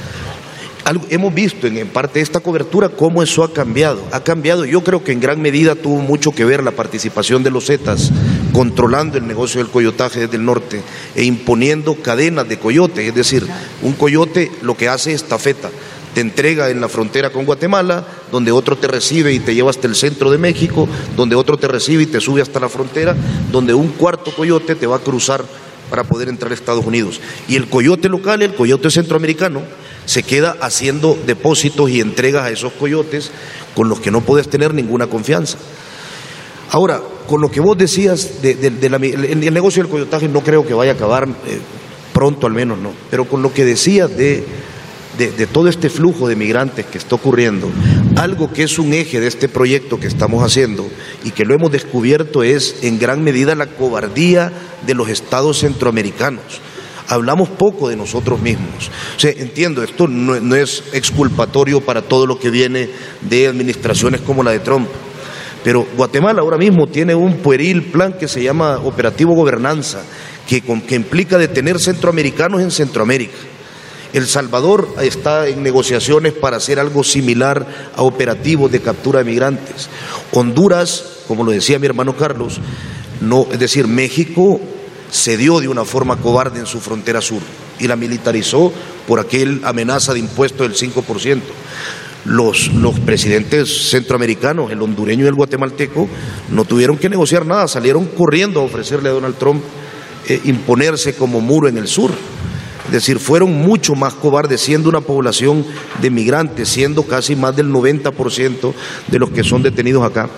hemos 1.10 1.34
visto 1.34 1.68
en, 1.68 1.88
parte 1.88 2.20
de 2.20 2.24
esta 2.24 2.40
cobertura 2.40 2.90
cómo 2.90 3.24
eso 3.24 3.44
ha 3.44 3.54
cambiado. 3.54 4.02
Ha 4.12 4.24
cambiado, 4.24 4.66
yo 4.66 4.84
creo 4.84 5.04
que 5.04 5.12
en 5.12 5.20
gran 5.20 5.42
medida 5.42 5.76
tuvo 5.76 5.98
mucho 5.98 6.32
que 6.32 6.46
ver 6.46 6.64
la 6.64 6.72
participación 6.72 7.44
de 7.44 7.52
los 7.52 7.66
Zetas 7.66 8.12
controlando 8.54 9.18
el 9.18 9.28
negocio 9.28 9.62
del 9.62 9.72
coyotaje 9.72 10.22
desde 10.22 10.38
el 10.38 10.46
norte 10.46 10.82
e 11.16 11.24
imponiendo 11.24 11.96
cadenas 11.96 12.48
de 12.48 12.60
coyote. 12.60 13.08
Es 13.08 13.16
decir, 13.16 13.48
un 13.82 13.94
coyote 13.94 14.52
lo 14.62 14.76
que 14.76 14.90
hace 14.90 15.14
es 15.14 15.24
estafeta. 15.24 15.70
Te 16.14 16.22
entrega 16.22 16.70
en 16.70 16.82
la 16.82 16.90
frontera 16.90 17.30
con 17.30 17.46
Guatemala, 17.46 18.06
donde 18.32 18.52
otro 18.52 18.76
te 18.76 18.88
recibe 18.88 19.32
y 19.34 19.40
te 19.40 19.56
lleva 19.56 19.70
hasta 19.70 19.88
el 19.88 19.96
centro 19.96 20.30
de 20.30 20.38
México, 20.38 20.88
donde 21.16 21.36
otro 21.36 21.58
te 21.58 21.70
recibe 21.70 22.04
y 22.04 22.08
te 22.08 22.20
sube 22.20 22.42
hasta 22.42 22.60
la 22.60 22.68
frontera, 22.68 23.16
donde 23.52 23.74
un 23.74 23.90
cuarto 23.90 24.32
coyote 24.32 24.76
te 24.76 24.88
va 24.88 24.98
a 24.98 25.00
cruzar 25.00 25.46
para 25.90 26.04
poder 26.04 26.28
entrar 26.30 26.52
a 26.52 26.56
Estados 26.56 26.86
Unidos. 26.86 27.22
Y 27.48 27.56
el 27.56 27.68
coyote 27.68 28.10
local, 28.10 28.42
el 28.42 28.56
coyote 28.56 28.90
centroamericano, 28.90 29.62
se 30.06 30.24
queda 30.24 30.58
haciendo 30.62 31.18
depósitos 31.26 31.90
y 31.90 32.00
entregas 32.00 32.44
a 32.44 32.52
esos 32.52 32.74
coyotes 32.74 33.32
con 33.76 33.90
los 33.90 34.00
que 34.00 34.12
no 34.12 34.22
puedes 34.22 34.50
tener 34.50 34.74
ninguna 34.74 35.08
confianza. 35.08 35.58
Ahora, 36.70 37.02
con 37.28 37.42
lo 37.42 37.52
que 37.52 37.60
vos 37.60 37.78
decías 37.78 38.42
de, 38.42 38.52
el, 38.52 39.54
negocio 39.54 39.84
del 39.84 39.92
coyotaje 39.92 40.28
no 40.28 40.42
creo 40.42 40.66
que 40.66 40.74
vaya 40.74 40.92
a 40.92 40.96
acabar 40.96 41.28
eh, 41.28 41.60
pronto 42.14 42.48
al 42.48 42.54
menos, 42.54 42.80
no, 42.80 42.94
pero 43.10 43.26
con 43.26 43.42
lo 43.42 43.54
que 43.54 43.66
decías 43.66 44.16
de, 44.16 44.46
de 45.18 45.48
todo 45.48 45.68
este 45.68 45.90
flujo 45.90 46.28
de 46.28 46.36
migrantes 46.36 46.86
que 46.86 46.98
está 46.98 47.16
ocurriendo, 47.16 47.70
algo 48.16 48.52
que 48.52 48.64
es 48.64 48.80
un 48.80 48.94
eje 48.94 49.20
de 49.20 49.28
este 49.28 49.50
proyecto 49.50 50.00
que 50.00 50.08
estamos 50.08 50.44
haciendo 50.44 50.88
y 51.24 51.32
que 51.32 51.46
lo 51.46 51.54
hemos 51.54 51.72
descubierto 51.72 52.44
es 52.44 52.78
en 52.82 52.98
gran 52.98 53.24
medida 53.24 53.54
la 53.56 53.68
cobardía 53.68 54.52
de 54.86 54.94
los 54.94 55.10
estados 55.10 55.60
centroamericanos 55.60 56.62
hablamos 57.12 57.50
poco 57.50 57.90
de 57.90 57.98
nosotros 57.98 58.42
mismos. 58.42 58.90
Entiendo, 59.22 59.84
esto 59.84 60.08
no, 60.08 60.56
es 60.56 60.84
exculpatorio 60.94 61.82
para 61.82 62.02
todo 62.02 62.26
lo 62.26 62.40
que 62.40 62.50
viene 62.50 62.90
de 63.22 63.48
administraciones 63.48 64.22
como 64.22 64.44
la 64.44 64.52
de 64.52 64.60
Trump. 64.60 64.88
Pero 65.62 65.86
Guatemala 65.98 66.42
ahora 66.42 66.58
mismo 66.58 66.88
tiene 66.88 67.14
un 67.14 67.38
pueril 67.38 67.84
plan 67.92 68.14
que 68.14 68.30
se 68.30 68.42
llama 68.42 68.78
Operativo 68.78 69.36
Gobernanza, 69.36 70.02
que, 70.48 70.62
que 70.62 70.96
implica 70.96 71.38
detener 71.38 71.80
centroamericanos 71.80 72.62
en 72.62 72.72
Centroamérica. 72.72 73.38
El 74.14 74.26
Salvador 74.26 74.88
está 75.02 75.48
en 75.50 75.64
negociaciones 75.64 76.34
para 76.34 76.58
hacer 76.58 76.80
algo 76.80 77.04
similar 77.04 77.92
a 77.96 78.04
operativos 78.04 78.72
de 78.72 78.80
captura 78.80 79.20
de 79.20 79.26
migrantes. 79.26 79.90
Honduras, 80.32 81.04
como 81.28 81.44
lo 81.44 81.52
decía 81.52 81.78
mi 81.78 81.88
hermano 81.88 82.16
Carlos, 82.16 82.60
no, 83.20 83.48
es 83.52 83.60
decir, 83.60 83.88
México 83.88 84.60
cedió 85.12 85.60
de 85.60 85.68
una 85.68 85.86
forma 85.86 86.18
cobarde 86.18 86.60
en 86.60 86.66
su 86.66 86.80
frontera 86.80 87.22
sur 87.22 87.42
y 87.80 87.88
la 87.88 87.96
militarizó 87.96 88.72
por 89.08 89.20
aquel 89.20 89.62
amenaza 89.64 90.14
de 90.14 90.20
impuesto 90.20 90.64
del 90.64 90.74
5%. 90.74 91.42
Los, 92.24 92.72
los 92.74 93.00
presidentes 93.00 93.90
centroamericanos, 93.90 94.72
el 94.72 94.82
hondureño 94.82 95.26
y 95.26 95.28
el 95.28 95.34
guatemalteco, 95.34 96.08
no 96.52 96.66
tuvieron 96.66 96.98
que 96.98 97.10
negociar 97.10 97.46
nada, 97.46 97.68
salieron 97.68 98.06
corriendo 98.06 98.62
a 98.62 98.64
ofrecerle 98.64 99.10
a 99.10 99.14
Donald 99.14 99.38
Trump 99.38 99.64
eh, 100.30 100.40
imponerse 100.46 101.16
como 101.16 101.42
muro 101.42 101.68
en 101.68 101.78
el 101.78 101.88
sur. 101.88 102.12
Es 102.86 102.92
decir, 102.92 103.20
fueron 103.20 103.54
mucho 103.54 103.96
más 103.96 104.14
cobardes, 104.14 104.62
siendo 104.62 104.90
una 104.90 105.02
población 105.02 105.66
de 106.00 106.12
migrantes, 106.12 106.70
siendo 106.70 107.04
casi 107.04 107.36
más 107.36 107.56
del 107.56 107.72
90% 107.72 108.74
de 109.08 109.20
los 109.20 109.32
que 109.32 109.44
son 109.44 109.64
detenidos 109.64 110.04
acá. 110.04 110.30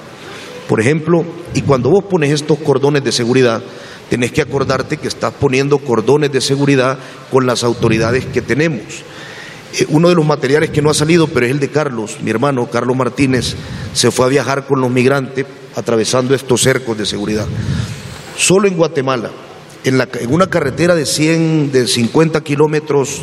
Por 0.69 0.79
ejemplo, 0.79 1.25
y 1.53 1.61
cuando 1.61 1.89
vos 1.89 2.05
pones 2.05 2.31
estos 2.31 2.59
cordones 2.59 3.03
de 3.03 3.11
seguridad, 3.11 3.61
tenés 4.09 4.31
que 4.31 4.41
acordarte 4.41 4.97
que 4.97 5.07
estás 5.07 5.33
poniendo 5.33 5.79
cordones 5.79 6.31
de 6.31 6.41
seguridad 6.41 6.97
con 7.31 7.45
las 7.45 7.63
autoridades 7.63 8.25
que 8.25 8.41
tenemos. 8.41 9.03
Eh, 9.79 9.85
uno 9.89 10.09
de 10.09 10.15
los 10.15 10.25
materiales 10.25 10.69
que 10.69 10.81
no 10.81 10.89
ha 10.89 10.93
salido, 10.93 11.27
pero 11.27 11.45
es 11.45 11.51
el 11.51 11.59
de 11.59 11.69
Carlos, 11.69 12.17
mi 12.21 12.29
hermano 12.29 12.69
Carlos 12.69 12.95
Martínez, 12.95 13.55
se 13.93 14.11
fue 14.11 14.25
a 14.25 14.29
viajar 14.29 14.65
con 14.65 14.81
los 14.81 14.91
migrantes 14.91 15.45
atravesando 15.75 16.35
estos 16.35 16.61
cercos 16.61 16.97
de 16.97 17.05
seguridad. 17.05 17.47
Solo 18.37 18.67
en 18.67 18.77
Guatemala, 18.77 19.31
en, 19.83 19.99
en 20.01 20.33
una 20.33 20.47
carretera 20.47 20.95
de 20.95 21.05
100, 21.05 21.71
de 21.71 21.87
50 21.87 22.41
kilómetros, 22.41 23.21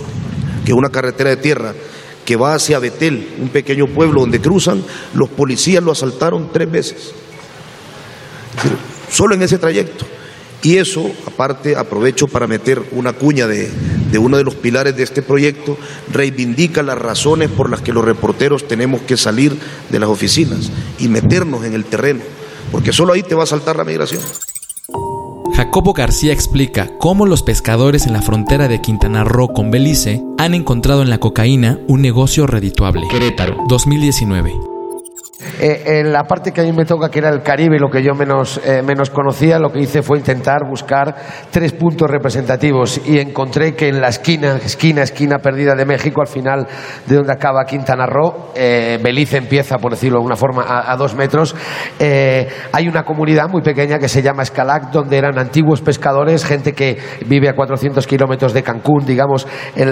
que 0.64 0.72
es 0.72 0.76
una 0.76 0.90
carretera 0.90 1.30
de 1.30 1.36
tierra, 1.36 1.74
que 2.24 2.36
va 2.36 2.54
hacia 2.54 2.78
Betel, 2.78 3.36
un 3.40 3.48
pequeño 3.48 3.86
pueblo 3.88 4.20
donde 4.20 4.40
cruzan, 4.40 4.84
los 5.14 5.28
policías 5.30 5.82
lo 5.82 5.92
asaltaron 5.92 6.50
tres 6.52 6.70
veces. 6.70 7.12
Solo 9.10 9.34
en 9.34 9.42
ese 9.42 9.58
trayecto. 9.58 10.04
Y 10.62 10.76
eso, 10.76 11.10
aparte, 11.26 11.76
aprovecho 11.76 12.28
para 12.28 12.46
meter 12.46 12.82
una 12.92 13.14
cuña 13.14 13.46
de, 13.46 13.70
uno 14.18 14.36
de 14.36 14.44
los 14.44 14.54
pilares 14.54 14.96
de 14.96 15.02
este 15.02 15.22
proyecto, 15.22 15.78
reivindica 16.12 16.82
las 16.82 16.98
razones 16.98 17.48
por 17.50 17.70
las 17.70 17.80
que 17.80 17.92
los 17.92 18.04
reporteros 18.04 18.68
tenemos 18.68 19.00
que 19.02 19.16
salir 19.16 19.56
de 19.88 19.98
las 19.98 20.10
oficinas 20.10 20.70
y 20.98 21.08
meternos 21.08 21.64
en 21.64 21.74
el 21.74 21.84
terreno, 21.84 22.20
porque 22.72 22.92
solo 22.92 23.14
ahí 23.14 23.22
te 23.22 23.34
va 23.34 23.44
a 23.44 23.46
saltar 23.46 23.76
la 23.76 23.84
migración. 23.84 24.22
Jacobo 25.54 25.92
García 25.92 26.32
explica 26.32 26.90
cómo 26.98 27.26
los 27.26 27.42
pescadores 27.42 28.06
en 28.06 28.12
la 28.12 28.22
frontera 28.22 28.68
de 28.68 28.80
Quintana 28.80 29.24
Roo 29.24 29.52
con 29.52 29.70
Belice 29.70 30.22
han 30.38 30.54
encontrado 30.54 31.02
en 31.02 31.10
la 31.10 31.18
cocaína 31.18 31.78
un 31.86 32.02
negocio 32.02 32.46
redituable. 32.46 33.02
Querétaro, 33.10 33.56
2019. 33.68 34.79
Eh, 35.62 36.00
en 36.00 36.10
la 36.10 36.24
parte 36.24 36.52
que 36.52 36.62
a 36.62 36.64
mí 36.64 36.72
me 36.72 36.86
toca, 36.86 37.10
que 37.10 37.18
era 37.18 37.28
el 37.28 37.42
Caribe, 37.42 37.78
lo 37.78 37.90
que 37.90 38.02
yo 38.02 38.14
menos, 38.14 38.58
eh, 38.64 38.80
menos 38.82 39.10
conocía, 39.10 39.58
lo 39.58 39.70
que 39.70 39.80
hice 39.80 40.00
fue 40.00 40.16
intentar 40.16 40.60
buscar 40.66 41.14
tres 41.50 41.74
puntos 41.74 42.10
representativos 42.10 42.98
y 43.06 43.18
encontré 43.18 43.74
que 43.74 43.88
en 43.88 44.00
la 44.00 44.08
esquina, 44.08 44.56
esquina, 44.56 45.02
esquina 45.02 45.36
perdida 45.40 45.74
de 45.74 45.84
México, 45.84 46.22
al 46.22 46.28
final 46.28 46.66
de 47.06 47.14
donde 47.14 47.34
acaba 47.34 47.66
Quintana 47.66 48.06
Roo, 48.06 48.52
eh, 48.54 48.98
Belice 49.02 49.36
empieza, 49.36 49.76
por 49.76 49.90
decirlo 49.90 50.16
de 50.16 50.20
alguna 50.20 50.36
forma, 50.36 50.64
a, 50.66 50.96
dos 50.96 51.14
metros, 51.14 51.54
hay 52.72 52.88
una 52.88 53.02
comunidad 53.04 53.48
muy 53.50 53.60
pequeña 53.60 53.98
que 53.98 54.08
se 54.08 54.22
llama 54.22 54.42
Escalac, 54.42 54.90
donde 54.90 55.18
eran 55.18 55.38
antiguos 55.38 55.82
pescadores, 55.82 56.44
gente 56.44 56.72
que 56.72 56.96
vive 57.26 57.50
a 57.50 57.54
400 57.54 58.06
kilómetros 58.06 58.54
de 58.54 58.62
Cancún, 58.62 59.04
digamos, 59.04 59.46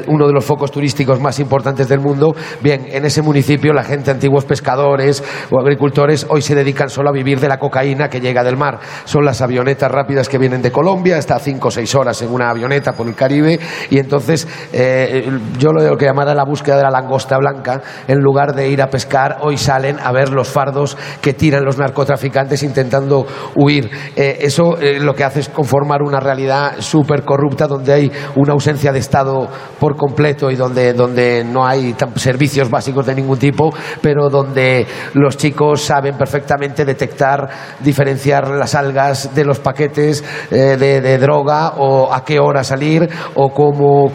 uno 0.06 0.26
de 0.26 0.32
los 0.32 0.44
focos 0.44 0.70
turísticos 0.70 1.20
más 1.20 1.38
importantes 1.38 1.88
del 1.88 2.00
mundo. 2.00 2.34
Bien, 2.62 2.86
en 2.90 3.04
ese 3.04 3.20
municipio 3.20 3.72
la 3.72 3.84
gente, 3.84 4.10
antiguos 4.10 4.44
pescadores, 4.44 5.22
agricultores 5.60 6.26
hoy 6.28 6.42
se 6.42 6.54
dedican 6.54 6.88
solo 6.88 7.10
a 7.10 7.12
vivir 7.12 7.40
de 7.40 7.48
la 7.48 7.58
cocaína 7.58 8.08
que 8.08 8.20
llega 8.20 8.44
del 8.44 8.56
mar. 8.56 8.78
Son 9.04 9.24
las 9.24 9.40
avionetas 9.40 9.90
rápidas 9.90 10.28
que 10.28 10.38
vienen 10.38 10.62
de 10.62 10.72
Colombia, 10.72 11.18
hasta 11.18 11.38
cinco 11.38 11.68
o 11.68 11.70
seis 11.70 11.94
horas 11.94 12.20
en 12.22 12.32
una 12.32 12.50
avioneta 12.50 12.92
por 12.92 13.06
el 13.06 13.14
Caribe, 13.14 13.58
y 13.90 13.98
entonces 13.98 14.46
eh, 14.72 15.28
yo 15.58 15.72
lo, 15.72 15.96
que 15.96 16.06
llamara 16.06 16.34
la 16.34 16.44
búsqueda 16.44 16.76
de 16.76 16.82
la 16.82 16.90
langosta 16.90 17.38
blanca, 17.38 17.82
en 18.06 18.18
lugar 18.18 18.54
de 18.54 18.68
ir 18.68 18.82
a 18.82 18.88
pescar, 18.88 19.38
hoy 19.42 19.56
salen 19.56 19.98
a 20.00 20.12
ver 20.12 20.30
los 20.30 20.48
fardos 20.48 20.96
que 21.20 21.34
tiran 21.34 21.64
los 21.64 21.78
narcotraficantes 21.78 22.62
intentando 22.62 23.26
huir. 23.56 23.90
Eh, 24.16 24.38
eso 24.40 24.78
eh, 24.80 24.98
lo 25.00 25.14
que 25.14 25.24
hace 25.24 25.40
es 25.40 25.48
conformar 25.48 26.02
una 26.02 26.20
realidad 26.20 26.76
súper 26.78 27.24
corrupta 27.24 27.66
donde 27.66 27.92
hay 27.92 28.12
una 28.36 28.52
ausencia 28.52 28.92
de 28.92 28.98
Estado 28.98 29.48
por 29.78 29.96
completo 29.96 30.50
y 30.50 30.56
donde, 30.56 30.92
donde 30.92 31.44
no 31.44 31.66
hay 31.66 31.94
servicios 32.16 32.70
básicos 32.70 33.06
de 33.06 33.14
ningún 33.14 33.38
tipo, 33.38 33.72
pero 34.00 34.28
donde 34.28 34.86
los 35.14 35.36
chicos 35.36 35.47
saben 35.76 36.16
perfectamente 36.16 36.84
detectar, 36.84 37.48
diferenciar 37.80 38.48
las 38.48 38.74
algas 38.74 39.34
de 39.34 39.44
los 39.44 39.58
paquetes 39.58 40.24
eh, 40.50 40.76
de, 40.78 41.18
droga 41.18 41.74
o 41.76 42.12
a 42.12 42.24
qué 42.24 42.38
hora 42.38 42.62
salir 42.64 43.08
o 43.34 43.50
cómo 43.50 44.10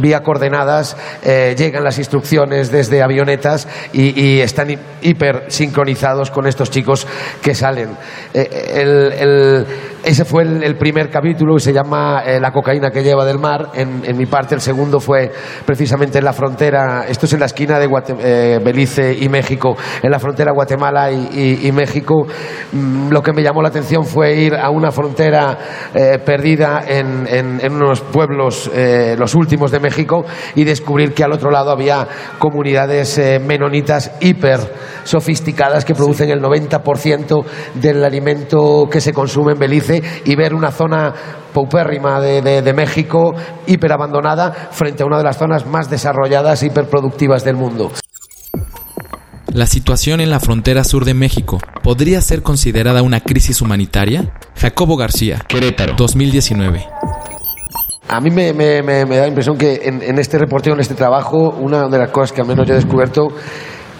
vía 0.00 0.20
coordenadas, 0.20 0.96
eh, 1.24 1.54
llegan 1.56 1.84
las 1.84 1.98
instrucciones 1.98 2.70
desde 2.70 3.02
avionetas 3.02 3.68
y, 3.92 4.40
están 4.42 4.68
hiper 5.02 5.44
sincronizados 5.48 6.30
con 6.30 6.46
estos 6.46 6.70
chicos 6.70 7.06
que 7.42 7.54
salen. 7.54 7.96
el, 8.32 9.66
ese 10.04 10.24
fue 10.24 10.42
el, 10.42 10.76
primer 10.76 11.10
capítulo 11.10 11.56
y 11.56 11.60
se 11.60 11.72
llama 11.72 12.22
eh, 12.26 12.40
La 12.40 12.50
cocaína 12.50 12.90
que 12.90 13.04
lleva 13.04 13.24
del 13.24 13.38
mar. 13.38 13.68
En, 13.74 14.16
mi 14.16 14.26
parte, 14.26 14.54
el 14.54 14.60
segundo 14.60 14.98
fue 14.98 15.30
precisamente 15.64 16.18
en 16.18 16.24
la 16.24 16.32
frontera, 16.32 17.04
esto 17.08 17.26
es 17.26 17.32
en 17.34 17.40
la 17.40 17.46
esquina 17.46 17.78
de 17.78 17.88
eh, 18.18 18.58
Belice 18.64 19.14
y 19.14 19.28
México, 19.28 19.76
en 20.02 20.10
la 20.10 20.18
frontera 20.18 20.52
Guatemala 20.52 21.12
y, 21.12 21.70
México. 21.72 22.26
Mm, 22.72 23.10
lo 23.10 23.22
que 23.22 23.32
me 23.32 23.42
llamó 23.42 23.62
la 23.62 23.68
atención 23.68 24.04
fue 24.04 24.34
ir 24.34 24.56
a 24.56 24.70
una 24.70 24.90
frontera 24.90 25.56
eh, 25.94 26.18
perdida 26.24 26.82
en, 26.86 27.26
en, 27.28 27.72
unos 27.72 28.00
pueblos, 28.00 28.70
los 29.16 29.34
últimos 29.34 29.70
de 29.70 29.78
México, 29.82 30.24
y 30.54 30.64
descubrir 30.64 31.12
que 31.12 31.24
al 31.24 31.32
otro 31.32 31.50
lado 31.50 31.70
había 31.70 32.08
comunidades 32.38 33.20
menonitas 33.44 34.12
hiper 34.20 34.60
sofisticadas 35.04 35.84
que 35.84 35.94
producen 35.94 36.30
el 36.30 36.40
90% 36.40 37.44
del 37.74 38.04
alimento 38.04 38.88
que 38.90 39.00
se 39.00 39.12
consume 39.12 39.52
en 39.52 39.58
Belice 39.58 40.02
y 40.24 40.36
ver 40.36 40.54
una 40.54 40.70
zona 40.70 41.12
paupérrima 41.52 42.20
de, 42.20 42.62
de, 42.62 42.72
México 42.72 43.34
hiperabandonada 43.66 44.52
frente 44.70 45.02
a 45.02 45.06
una 45.06 45.18
de 45.18 45.24
las 45.24 45.36
zonas 45.36 45.66
más 45.66 45.90
desarrolladas 45.90 46.62
y 46.62 46.66
hiperproductivas 46.66 47.44
del 47.44 47.56
mundo. 47.56 47.92
¿La 49.52 49.66
situación 49.66 50.20
en 50.20 50.30
la 50.30 50.40
frontera 50.40 50.82
sur 50.82 51.04
de 51.04 51.12
México 51.12 51.58
podría 51.82 52.22
ser 52.22 52.42
considerada 52.42 53.02
una 53.02 53.20
crisis 53.20 53.60
humanitaria? 53.60 54.32
Jacobo 54.56 54.96
García, 54.96 55.40
Querétaro, 55.46 55.94
2019. 55.94 56.86
A 58.12 58.20
mí 58.20 58.30
me, 58.30 58.52
da 58.52 59.06
la 59.06 59.26
impresión 59.26 59.56
que 59.56 59.80
en, 59.84 60.18
este 60.18 60.36
reporteo, 60.36 60.74
en 60.74 60.80
este 60.80 60.94
trabajo, 60.94 61.48
una 61.58 61.88
de 61.88 61.96
las 61.96 62.10
cosas 62.10 62.32
que 62.32 62.42
al 62.42 62.46
menos 62.46 62.68
yo 62.68 62.74
he 62.74 62.76
descubierto 62.76 63.28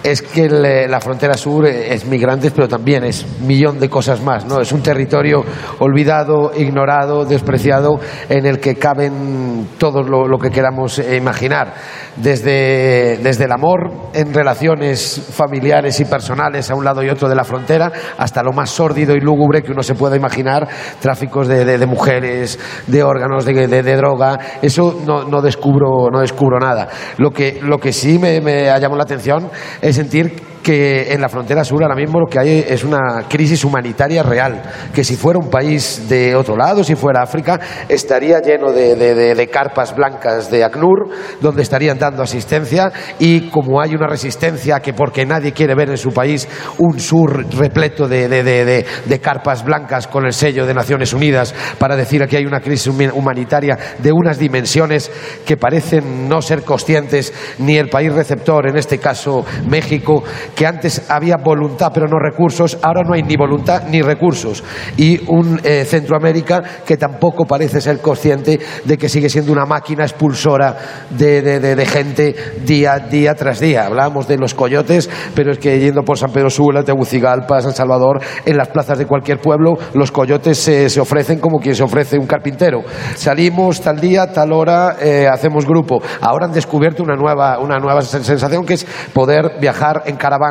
es 0.03 0.21
que 0.21 0.47
la 0.87 0.99
frontera 0.99 1.33
sur 1.33 1.65
es 1.65 2.05
migrantes, 2.05 2.51
pero 2.51 2.67
también 2.67 3.05
es 3.05 3.25
millón 3.39 3.79
de 3.79 3.89
cosas 3.89 4.21
más. 4.21 4.45
¿no? 4.45 4.61
Es 4.61 4.71
un 4.71 4.83
territorio 4.83 5.43
olvidado, 5.79 6.51
ignorado, 6.55 7.25
despreciado, 7.25 7.99
en 8.29 8.45
el 8.45 8.59
que 8.59 8.75
caben 8.75 9.69
todo 9.79 10.03
lo, 10.03 10.37
que 10.37 10.51
queramos 10.51 10.99
imaginar. 10.99 11.73
Desde, 12.15 13.17
desde, 13.17 13.45
el 13.45 13.51
amor 13.51 13.91
en 14.13 14.33
relaciones 14.33 15.19
familiares 15.31 15.99
y 15.99 16.05
personales 16.05 16.69
a 16.69 16.75
un 16.75 16.85
lado 16.85 17.01
y 17.01 17.09
otro 17.09 17.27
de 17.27 17.35
la 17.35 17.43
frontera, 17.43 17.91
hasta 18.17 18.43
lo 18.43 18.51
más 18.53 18.69
sórdido 18.69 19.15
y 19.15 19.19
lúgubre 19.19 19.63
que 19.63 19.71
uno 19.71 19.81
se 19.81 19.95
pueda 19.95 20.15
imaginar, 20.15 20.67
tráficos 20.99 21.47
de, 21.47 21.85
mujeres, 21.87 22.59
de 22.87 23.03
órganos, 23.03 23.45
de, 23.45 23.95
droga. 23.95 24.37
Eso 24.61 25.01
no, 25.05 25.23
no, 25.23 25.41
descubro, 25.41 26.09
no 26.11 26.19
descubro 26.19 26.59
nada. 26.59 26.87
Lo 27.17 27.31
que, 27.31 27.59
lo 27.61 27.79
que 27.79 27.91
sí 27.91 28.19
me, 28.19 28.39
me 28.41 28.65
llamado 28.65 28.97
la 28.97 29.03
atención 29.03 29.49
es 29.81 29.95
sentir 29.95 30.52
que 30.63 31.13
en 31.13 31.21
la 31.21 31.29
frontera 31.29 31.63
sur 31.63 31.83
ahora 31.83 31.95
mismo 31.95 32.19
lo 32.19 32.25
que 32.25 32.39
hay 32.39 32.65
es 32.67 32.83
una 32.83 33.25
crisis 33.27 33.63
humanitaria 33.65 34.23
real, 34.23 34.61
que 34.93 35.03
si 35.03 35.15
fuera 35.15 35.37
un 35.37 35.49
país 35.49 36.07
de 36.07 36.35
otro 36.35 36.55
lado, 36.55 36.83
si 36.83 36.95
fuera 36.95 37.21
África, 37.21 37.59
estaría 37.89 38.39
lleno 38.39 38.71
de, 38.71 39.49
carpas 39.51 39.93
blancas 39.95 40.49
de 40.49 40.63
ACNUR, 40.63 41.09
donde 41.41 41.61
estarían 41.61 41.99
dando 41.99 42.23
asistencia 42.23 42.91
y 43.19 43.49
como 43.49 43.81
hay 43.81 43.93
una 43.93 44.07
resistencia 44.07 44.79
que 44.79 44.93
porque 44.93 45.25
nadie 45.25 45.51
quiere 45.51 45.75
ver 45.75 45.89
en 45.89 45.97
su 45.97 46.11
país 46.11 46.47
un 46.77 46.99
sur 46.99 47.45
repleto 47.55 48.07
de, 48.07 48.85
carpas 49.21 49.63
blancas 49.63 50.07
con 50.07 50.25
el 50.25 50.33
sello 50.33 50.65
de 50.65 50.73
Naciones 50.73 51.13
Unidas 51.13 51.53
para 51.77 51.95
decir 51.95 52.25
que 52.27 52.37
hay 52.37 52.45
una 52.45 52.61
crisis 52.61 52.87
humanitaria 52.87 53.77
de 53.99 54.11
unas 54.11 54.39
dimensiones 54.39 55.11
que 55.45 55.57
parecen 55.57 56.29
no 56.29 56.41
ser 56.41 56.63
conscientes 56.63 57.33
ni 57.59 57.77
el 57.77 57.89
país 57.89 58.13
receptor, 58.13 58.67
en 58.67 58.77
este 58.77 58.97
caso 58.97 59.45
México, 59.67 60.23
que 60.55 60.67
antes 60.67 61.09
había 61.09 61.37
voluntad 61.37 61.91
pero 61.93 62.07
no 62.07 62.19
recursos, 62.19 62.77
ahora 62.81 63.01
no 63.03 63.13
hay 63.13 63.23
ni 63.23 63.35
voluntad 63.35 63.83
ni 63.89 64.01
recursos. 64.01 64.63
Y 64.97 65.19
un 65.31 65.59
eh, 65.63 65.85
Centroamérica 65.85 66.61
que 66.85 66.97
tampoco 66.97 67.45
parece 67.45 67.81
ser 67.81 67.99
consciente 67.99 68.59
de 68.83 68.97
que 68.97 69.09
sigue 69.09 69.29
siendo 69.29 69.51
una 69.51 69.65
máquina 69.65 70.03
expulsora 70.03 70.75
de, 71.09 71.85
gente 71.85 72.35
día, 72.65 72.99
día 72.99 73.33
tras 73.33 73.59
día. 73.59 73.85
Hablábamos 73.85 74.27
de 74.27 74.37
los 74.37 74.53
coyotes, 74.53 75.09
pero 75.35 75.51
es 75.51 75.59
que 75.59 75.79
yendo 75.79 76.03
por 76.03 76.17
San 76.17 76.31
Pedro 76.31 76.49
Sula, 76.49 76.83
Tegucigalpa, 76.83 77.61
San 77.61 77.73
Salvador, 77.73 78.21
en 78.45 78.57
las 78.57 78.69
plazas 78.69 78.97
de 78.97 79.05
cualquier 79.05 79.39
pueblo, 79.39 79.73
los 79.93 80.11
coyotes 80.11 80.57
se, 80.57 80.99
ofrecen 80.99 81.39
como 81.39 81.59
quien 81.59 81.75
se 81.75 81.83
ofrece 81.83 82.17
un 82.17 82.27
carpintero. 82.27 82.81
Salimos 83.15 83.81
tal 83.81 83.99
día, 83.99 84.31
tal 84.31 84.53
hora, 84.53 84.97
eh, 85.01 85.27
hacemos 85.27 85.65
grupo. 85.65 86.01
Ahora 86.21 86.45
han 86.45 86.53
descubierto 86.53 87.03
una 87.03 87.15
nueva, 87.15 87.59
una 87.59 87.79
nueva 87.79 88.01
sensación 88.01 88.65
que 88.65 88.75
es 88.75 88.85
poder 89.13 89.59
viajar 89.59 90.03
en 90.05 90.15
caravana 90.15 90.42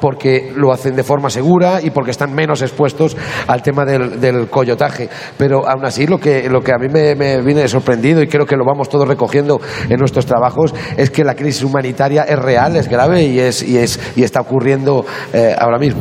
porque 0.00 0.52
lo 0.54 0.72
hacen 0.72 0.96
de 0.96 1.02
forma 1.02 1.30
segura 1.30 1.80
y 1.82 1.90
porque 1.90 2.10
están 2.10 2.34
menos 2.34 2.62
expuestos 2.62 3.16
al 3.46 3.62
tema 3.62 3.84
del, 3.84 4.48
coyotaje. 4.48 5.08
Pero 5.36 5.68
aún 5.68 5.84
así 5.84 6.06
lo 6.06 6.18
que, 6.18 6.48
lo 6.48 6.60
que 6.60 6.72
a 6.72 6.78
mí 6.78 6.88
me, 6.88 7.14
viene 7.42 7.66
sorprendido 7.68 8.22
y 8.22 8.26
creo 8.26 8.46
que 8.46 8.56
lo 8.56 8.64
vamos 8.64 8.88
todos 8.88 9.06
recogiendo 9.06 9.60
en 9.88 9.98
nuestros 9.98 10.26
trabajos 10.26 10.74
es 10.96 11.10
que 11.10 11.24
la 11.24 11.34
crisis 11.34 11.62
humanitaria 11.62 12.22
es 12.22 12.38
real, 12.38 12.76
es 12.76 12.88
grave 12.88 13.24
y, 13.24 13.38
es, 13.38 13.62
y, 13.62 13.78
es, 13.78 13.98
y 14.16 14.22
está 14.22 14.40
ocurriendo 14.40 15.04
eh, 15.32 15.54
ahora 15.58 15.78
mismo. 15.78 16.00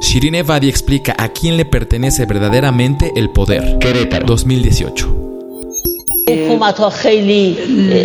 Shirine 0.00 0.42
Vadi 0.42 0.68
explica 0.68 1.14
a 1.18 1.28
quién 1.28 1.56
le 1.56 1.64
pertenece 1.64 2.24
verdaderamente 2.24 3.12
el 3.16 3.30
poder. 3.30 3.78
Querétaro, 3.78 4.26
2018. 4.26 5.06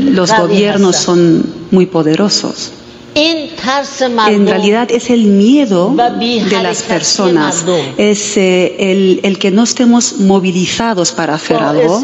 los 0.01 0.37
gobiernos 0.37 0.95
son 0.95 1.67
muy 1.71 1.85
poderosos 1.85 2.73
en 3.15 4.47
realidad 4.47 4.89
es 4.91 5.09
el 5.09 5.25
miedo 5.25 5.93
de 5.95 6.63
las 6.63 6.83
personas, 6.83 7.63
es 7.97 8.37
eh, 8.37 9.19
el, 9.23 9.37
que 9.37 9.51
no 9.51 9.63
estemos 9.63 10.19
movilizados 10.19 11.11
para 11.11 11.35
hacer 11.35 11.57
algo, 11.57 12.03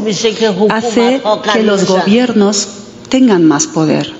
hace 0.69 1.21
que 1.53 1.63
los 1.63 1.85
gobiernos 1.85 2.67
tengan 3.09 3.45
más 3.45 3.67
poder. 3.67 4.13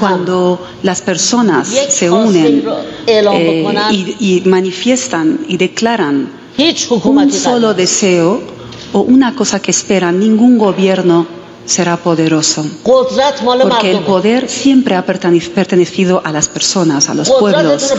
Cuando 0.00 0.66
las 0.82 1.02
personas 1.02 1.68
se 1.90 2.10
unen 2.10 2.64
eh, 3.06 4.16
y 4.18 4.42
manifiestan 4.46 5.40
y 5.46 5.56
declaran 5.58 6.30
un 7.04 7.32
solo 7.32 7.74
deseo 7.74 8.42
o 8.92 9.00
una 9.00 9.34
cosa 9.34 9.60
que 9.60 9.72
esperan, 9.72 10.18
ningún 10.18 10.56
gobierno 10.56 11.43
será 11.66 11.96
poderoso. 11.96 12.64
Porque 12.82 13.90
el 13.90 14.00
poder 14.00 14.48
siempre 14.48 14.94
ha 14.96 15.04
pertenecido 15.04 16.22
a 16.24 16.32
las 16.32 16.48
personas, 16.48 17.08
a 17.08 17.14
los 17.14 17.30
pueblos. 17.30 17.94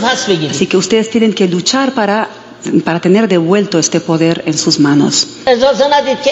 Así 0.50 0.66
que 0.66 0.76
ustedes 0.76 1.10
tienen 1.10 1.32
que 1.32 1.48
luchar 1.48 1.92
para 1.92 2.28
para 2.84 3.00
tener 3.00 3.28
devuelto 3.28 3.78
este 3.78 4.00
poder 4.00 4.42
en 4.46 4.54
sus 4.54 4.80
manos. 4.80 5.28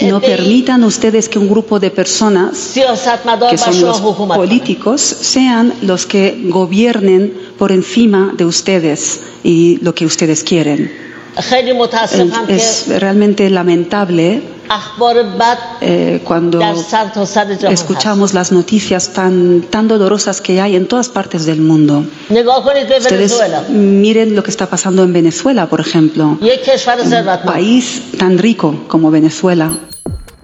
No 0.02 0.20
permitan 0.20 0.84
ustedes 0.84 1.28
que 1.28 1.38
un 1.38 1.48
grupo 1.48 1.78
de 1.78 1.90
personas, 1.90 2.72
que 3.50 3.58
son 3.58 3.80
los 3.80 4.00
políticos, 4.00 5.00
sean 5.00 5.74
los 5.82 6.06
que 6.06 6.46
gobiernen 6.48 7.32
por 7.58 7.72
encima 7.72 8.32
de 8.36 8.44
ustedes 8.44 9.20
y 9.42 9.78
lo 9.82 9.94
que 9.94 10.06
ustedes 10.06 10.42
quieren. 10.42 10.90
Es 12.48 12.86
realmente 12.88 13.50
lamentable 13.50 14.42
eh, 15.80 16.20
cuando 16.24 16.60
escuchamos 17.70 18.34
las 18.34 18.52
noticias 18.52 19.12
tan, 19.12 19.62
tan 19.62 19.88
dolorosas 19.88 20.40
que 20.40 20.60
hay 20.60 20.76
en 20.76 20.86
todas 20.86 21.08
partes 21.08 21.46
del 21.46 21.60
mundo. 21.60 22.04
Ustedes 22.30 23.42
miren 23.68 24.34
lo 24.34 24.42
que 24.42 24.50
está 24.50 24.66
pasando 24.68 25.02
en 25.02 25.12
Venezuela, 25.12 25.68
por 25.68 25.80
ejemplo. 25.80 26.38
Un 26.40 27.46
país 27.46 28.02
tan 28.18 28.38
rico 28.38 28.84
como 28.88 29.10
Venezuela. 29.10 29.70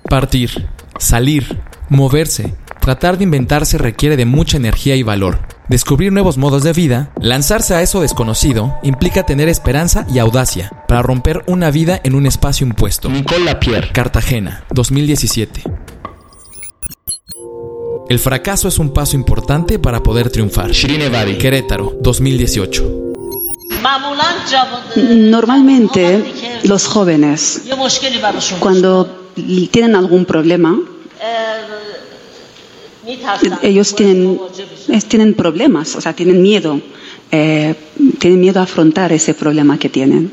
Partir, 0.08 0.68
salir, 0.98 1.60
moverse, 1.88 2.54
tratar 2.80 3.18
de 3.18 3.24
inventarse 3.24 3.78
requiere 3.78 4.16
de 4.16 4.26
mucha 4.26 4.56
energía 4.56 4.96
y 4.96 5.02
valor. 5.02 5.38
Descubrir 5.70 6.10
nuevos 6.10 6.36
modos 6.36 6.64
de 6.64 6.72
vida, 6.72 7.12
lanzarse 7.20 7.76
a 7.76 7.80
eso 7.80 8.00
desconocido, 8.00 8.74
implica 8.82 9.24
tener 9.24 9.48
esperanza 9.48 10.04
y 10.12 10.18
audacia 10.18 10.72
para 10.88 11.00
romper 11.00 11.44
una 11.46 11.70
vida 11.70 12.00
en 12.02 12.16
un 12.16 12.26
espacio 12.26 12.66
impuesto. 12.66 13.08
Nicole 13.08 13.44
Lapierre, 13.44 13.92
Cartagena, 13.92 14.64
2017. 14.72 15.62
El 18.08 18.18
fracaso 18.18 18.66
es 18.66 18.80
un 18.80 18.92
paso 18.92 19.14
importante 19.14 19.78
para 19.78 20.02
poder 20.02 20.28
triunfar. 20.30 20.72
Shirin 20.72 21.02
Querétaro, 21.38 21.96
2018. 22.00 23.12
Normalmente 24.96 26.60
los 26.64 26.84
jóvenes, 26.88 27.62
cuando 28.58 29.30
tienen 29.70 29.94
algún 29.94 30.24
problema, 30.24 30.76
ellos 33.62 33.94
tienen, 33.94 34.38
tienen 35.08 35.34
problemas, 35.34 35.96
o 35.96 36.00
sea, 36.00 36.12
tienen 36.12 36.42
miedo. 36.42 36.80
Eh, 37.32 37.74
tienen 38.18 38.40
miedo 38.40 38.58
a 38.60 38.64
afrontar 38.64 39.12
ese 39.12 39.34
problema 39.34 39.78
que 39.78 39.88
tienen. 39.88 40.32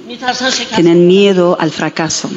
Tienen 0.75 1.07
miedo 1.07 1.55
al 1.59 1.71
fracaso. 1.71 2.29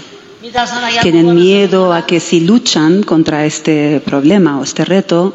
tienen 1.03 1.35
miedo 1.35 1.93
a 1.93 2.05
que 2.07 2.21
si 2.21 2.41
luchan 2.41 3.03
contra 3.03 3.47
este 3.47 4.01
problema 4.05 4.59
o 4.59 4.65
este 4.65 4.85
reto, 4.85 5.35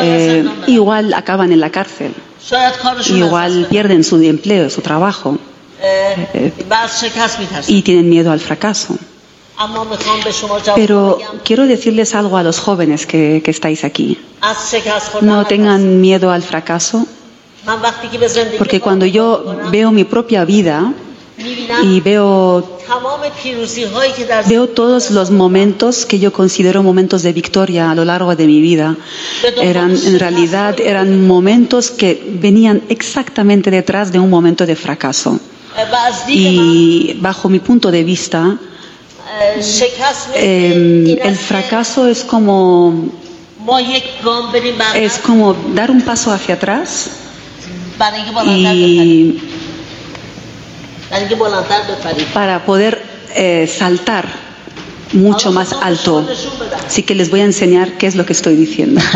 eh, 0.00 0.44
igual 0.66 1.12
acaban 1.14 1.52
en 1.52 1.60
la 1.60 1.70
cárcel, 1.70 2.12
igual 3.14 3.66
pierden 3.70 4.02
su 4.04 4.16
empleo, 4.22 4.70
su 4.70 4.80
trabajo 4.80 5.38
eh, 5.80 6.52
y 7.68 7.82
tienen 7.82 8.08
miedo 8.08 8.32
al 8.32 8.40
fracaso. 8.40 8.96
Pero 10.74 11.18
quiero 11.44 11.66
decirles 11.66 12.14
algo 12.14 12.36
a 12.36 12.42
los 12.42 12.58
jóvenes 12.58 13.06
que, 13.06 13.40
que 13.44 13.50
estáis 13.50 13.84
aquí. 13.84 14.18
No 15.20 15.46
tengan 15.46 16.00
miedo 16.00 16.30
al 16.30 16.42
fracaso, 16.42 17.06
porque 18.58 18.80
cuando 18.80 19.06
yo 19.06 19.56
veo 19.70 19.90
mi 19.92 20.04
propia 20.04 20.44
vida, 20.44 20.92
y 21.82 22.00
veo, 22.00 22.78
veo 24.46 24.68
todos 24.68 25.10
los 25.10 25.30
momentos 25.30 26.06
que 26.06 26.18
yo 26.20 26.32
considero 26.32 26.82
momentos 26.82 27.22
de 27.22 27.32
victoria 27.32 27.90
a 27.90 27.94
lo 27.94 28.04
largo 28.04 28.36
de 28.36 28.46
mi 28.46 28.60
vida. 28.60 28.96
Eran, 29.60 29.96
en 29.96 30.18
realidad 30.20 30.78
eran 30.78 31.26
momentos 31.26 31.90
que 31.90 32.22
venían 32.40 32.82
exactamente 32.88 33.70
detrás 33.70 34.12
de 34.12 34.20
un 34.20 34.30
momento 34.30 34.64
de 34.64 34.76
fracaso. 34.76 35.40
Y 36.28 37.16
bajo 37.20 37.48
mi 37.48 37.58
punto 37.58 37.90
de 37.90 38.04
vista, 38.04 38.56
em, 40.34 41.18
el 41.22 41.36
fracaso 41.36 42.08
es 42.08 42.24
como, 42.24 43.10
es 44.94 45.18
como 45.18 45.54
dar 45.74 45.90
un 45.90 46.02
paso 46.02 46.32
hacia 46.32 46.54
atrás 46.54 47.10
y 48.46 49.38
para 52.32 52.64
poder 52.64 53.02
eh, 53.34 53.66
saltar 53.66 54.26
mucho 55.12 55.52
más 55.52 55.72
alto. 55.72 56.26
Así 56.86 57.02
que 57.02 57.14
les 57.14 57.30
voy 57.30 57.40
a 57.40 57.44
enseñar 57.44 57.92
qué 57.92 58.06
es 58.06 58.16
lo 58.16 58.26
que 58.26 58.32
estoy 58.32 58.56
diciendo. 58.56 59.00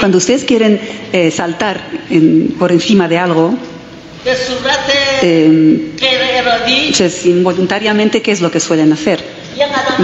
Cuando 0.00 0.18
ustedes 0.18 0.44
quieren 0.44 0.80
eh, 1.12 1.30
saltar 1.30 1.80
por 2.58 2.72
encima 2.72 3.08
de 3.08 3.18
algo, 3.18 3.54
eh, 5.22 5.94
pues, 6.96 7.26
involuntariamente, 7.26 8.22
¿qué 8.22 8.32
es 8.32 8.40
lo 8.40 8.50
que 8.50 8.60
suelen 8.60 8.92
hacer? 8.92 9.24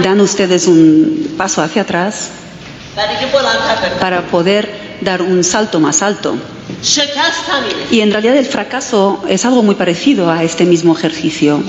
Dan 0.03 0.21
ustedes 0.21 0.67
un 0.67 1.35
paso 1.37 1.61
hacia 1.61 1.83
atrás 1.83 2.29
para 3.99 4.21
poder 4.27 4.97
dar 5.01 5.21
un 5.21 5.43
salto 5.43 5.79
más 5.79 6.01
alto. 6.01 6.37
Y 7.91 8.01
en 8.01 8.11
realidad 8.11 8.35
el 8.35 8.45
fracaso 8.45 9.23
es 9.27 9.45
algo 9.45 9.63
muy 9.63 9.75
parecido 9.75 10.29
a 10.29 10.43
este 10.43 10.65
mismo 10.65 10.95
ejercicio. 10.95 11.63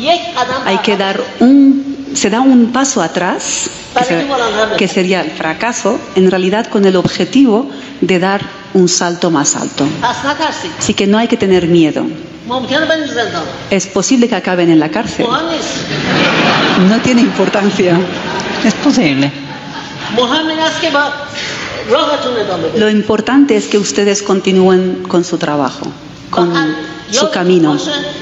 Hay 0.64 0.78
que 0.78 0.96
dar 0.96 1.20
un, 1.40 2.06
se 2.14 2.30
da 2.30 2.40
un 2.40 2.72
paso 2.72 3.02
atrás, 3.02 3.68
que, 4.76 4.88
sería 4.88 5.22
el 5.22 5.30
fracaso, 5.30 5.98
en 6.14 6.30
realidad 6.30 6.66
con 6.66 6.84
el 6.84 6.96
objetivo 6.96 7.70
de 8.00 8.18
dar 8.18 8.42
un 8.74 8.88
salto 8.88 9.30
más 9.30 9.56
alto. 9.56 9.86
Así 10.78 10.94
que 10.94 11.06
no 11.06 11.18
hay 11.18 11.28
que 11.28 11.36
tener 11.36 11.66
miedo. 11.66 12.06
Es 13.70 13.86
posible 13.86 14.28
que 14.28 14.36
acaben 14.36 14.70
en 14.70 14.78
la 14.78 14.90
cárcel. 14.90 15.26
No 16.88 16.98
tiene 17.02 17.22
importancia. 17.22 17.98
Es 18.64 18.74
posible. 18.74 19.32
Lo 22.76 22.90
importante 22.90 23.56
es 23.56 23.66
que 23.66 23.78
ustedes 23.78 24.22
continúen 24.22 25.04
con 25.08 25.24
su 25.24 25.38
trabajo, 25.38 25.86
con 26.30 26.52
su 27.10 27.30
camino. 27.30 27.76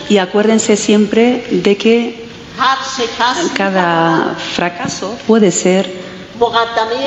Y 0.09 0.19
acuérdense 0.19 0.77
siempre 0.77 1.47
de 1.51 1.77
que 1.77 2.25
cada 3.55 4.35
fracaso 4.55 5.17
puede 5.27 5.51
ser 5.51 5.91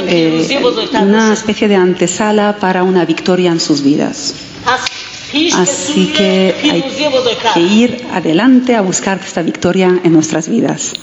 eh, 0.08 0.60
una 1.02 1.34
especie 1.34 1.68
de 1.68 1.76
antesala 1.76 2.58
para 2.60 2.84
una 2.84 3.06
victoria 3.06 3.52
en 3.52 3.60
sus 3.60 3.82
vidas. 3.82 4.34
Así 5.56 6.14
que 6.14 6.56
hay 6.72 6.84
que 7.54 7.60
ir 7.60 8.06
adelante 8.12 8.76
a 8.76 8.82
buscar 8.82 9.20
esta 9.26 9.42
victoria 9.42 10.00
en 10.04 10.14
nuestras 10.14 10.48
vidas. 10.48 10.94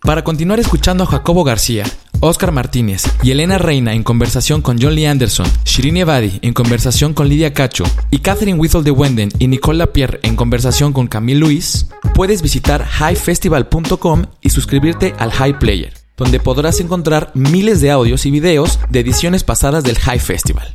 Para 0.00 0.24
continuar 0.24 0.58
escuchando 0.58 1.04
a 1.04 1.06
Jacobo 1.06 1.44
García, 1.44 1.84
Oscar 2.20 2.50
Martínez 2.50 3.04
y 3.22 3.30
Elena 3.30 3.58
Reina 3.58 3.94
en 3.94 4.02
conversación 4.02 4.62
con 4.62 4.80
John 4.80 4.94
Lee 4.94 5.06
Anderson, 5.06 5.46
Shirin 5.64 5.98
Ebadi 5.98 6.38
en 6.42 6.54
conversación 6.54 7.14
con 7.14 7.28
Lidia 7.28 7.52
Cacho 7.52 7.84
y 8.10 8.18
Catherine 8.18 8.58
Whittle 8.58 8.82
de 8.82 8.90
Wenden 8.90 9.30
y 9.38 9.48
Nicole 9.48 9.78
Lapierre 9.78 10.18
en 10.22 10.34
conversación 10.34 10.92
con 10.92 11.06
Camille 11.06 11.38
Luis, 11.38 11.88
puedes 12.14 12.42
visitar 12.42 12.84
highfestival.com 12.84 14.24
y 14.40 14.50
suscribirte 14.50 15.14
al 15.18 15.30
High 15.30 15.58
Player, 15.58 15.92
donde 16.16 16.40
podrás 16.40 16.80
encontrar 16.80 17.30
miles 17.34 17.80
de 17.80 17.90
audios 17.90 18.26
y 18.26 18.30
videos 18.30 18.80
de 18.88 19.00
ediciones 19.00 19.44
pasadas 19.44 19.84
del 19.84 19.98
High 19.98 20.20
Festival. 20.20 20.72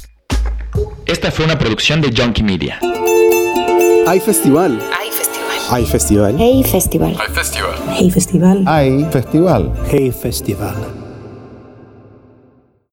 Esta 1.05 1.31
fue 1.31 1.43
una 1.45 1.57
producción 1.57 1.99
de 1.99 2.13
Junkie 2.15 2.43
Media. 2.43 2.79
High 4.05 4.21
Festival. 4.21 4.79
Hay 4.97 5.11
festival. 5.11 5.57
Hay 5.69 5.85
Festival. 5.85 6.35
Hey 6.39 6.63
Festival. 6.63 7.15
Hay 7.19 7.29
Festival. 7.29 7.75
Hey 7.97 8.11
Festival. 8.11 8.63
Hay 8.67 9.05
Festival. 9.11 9.73
Hey 9.89 10.11
Festival. 10.11 11.02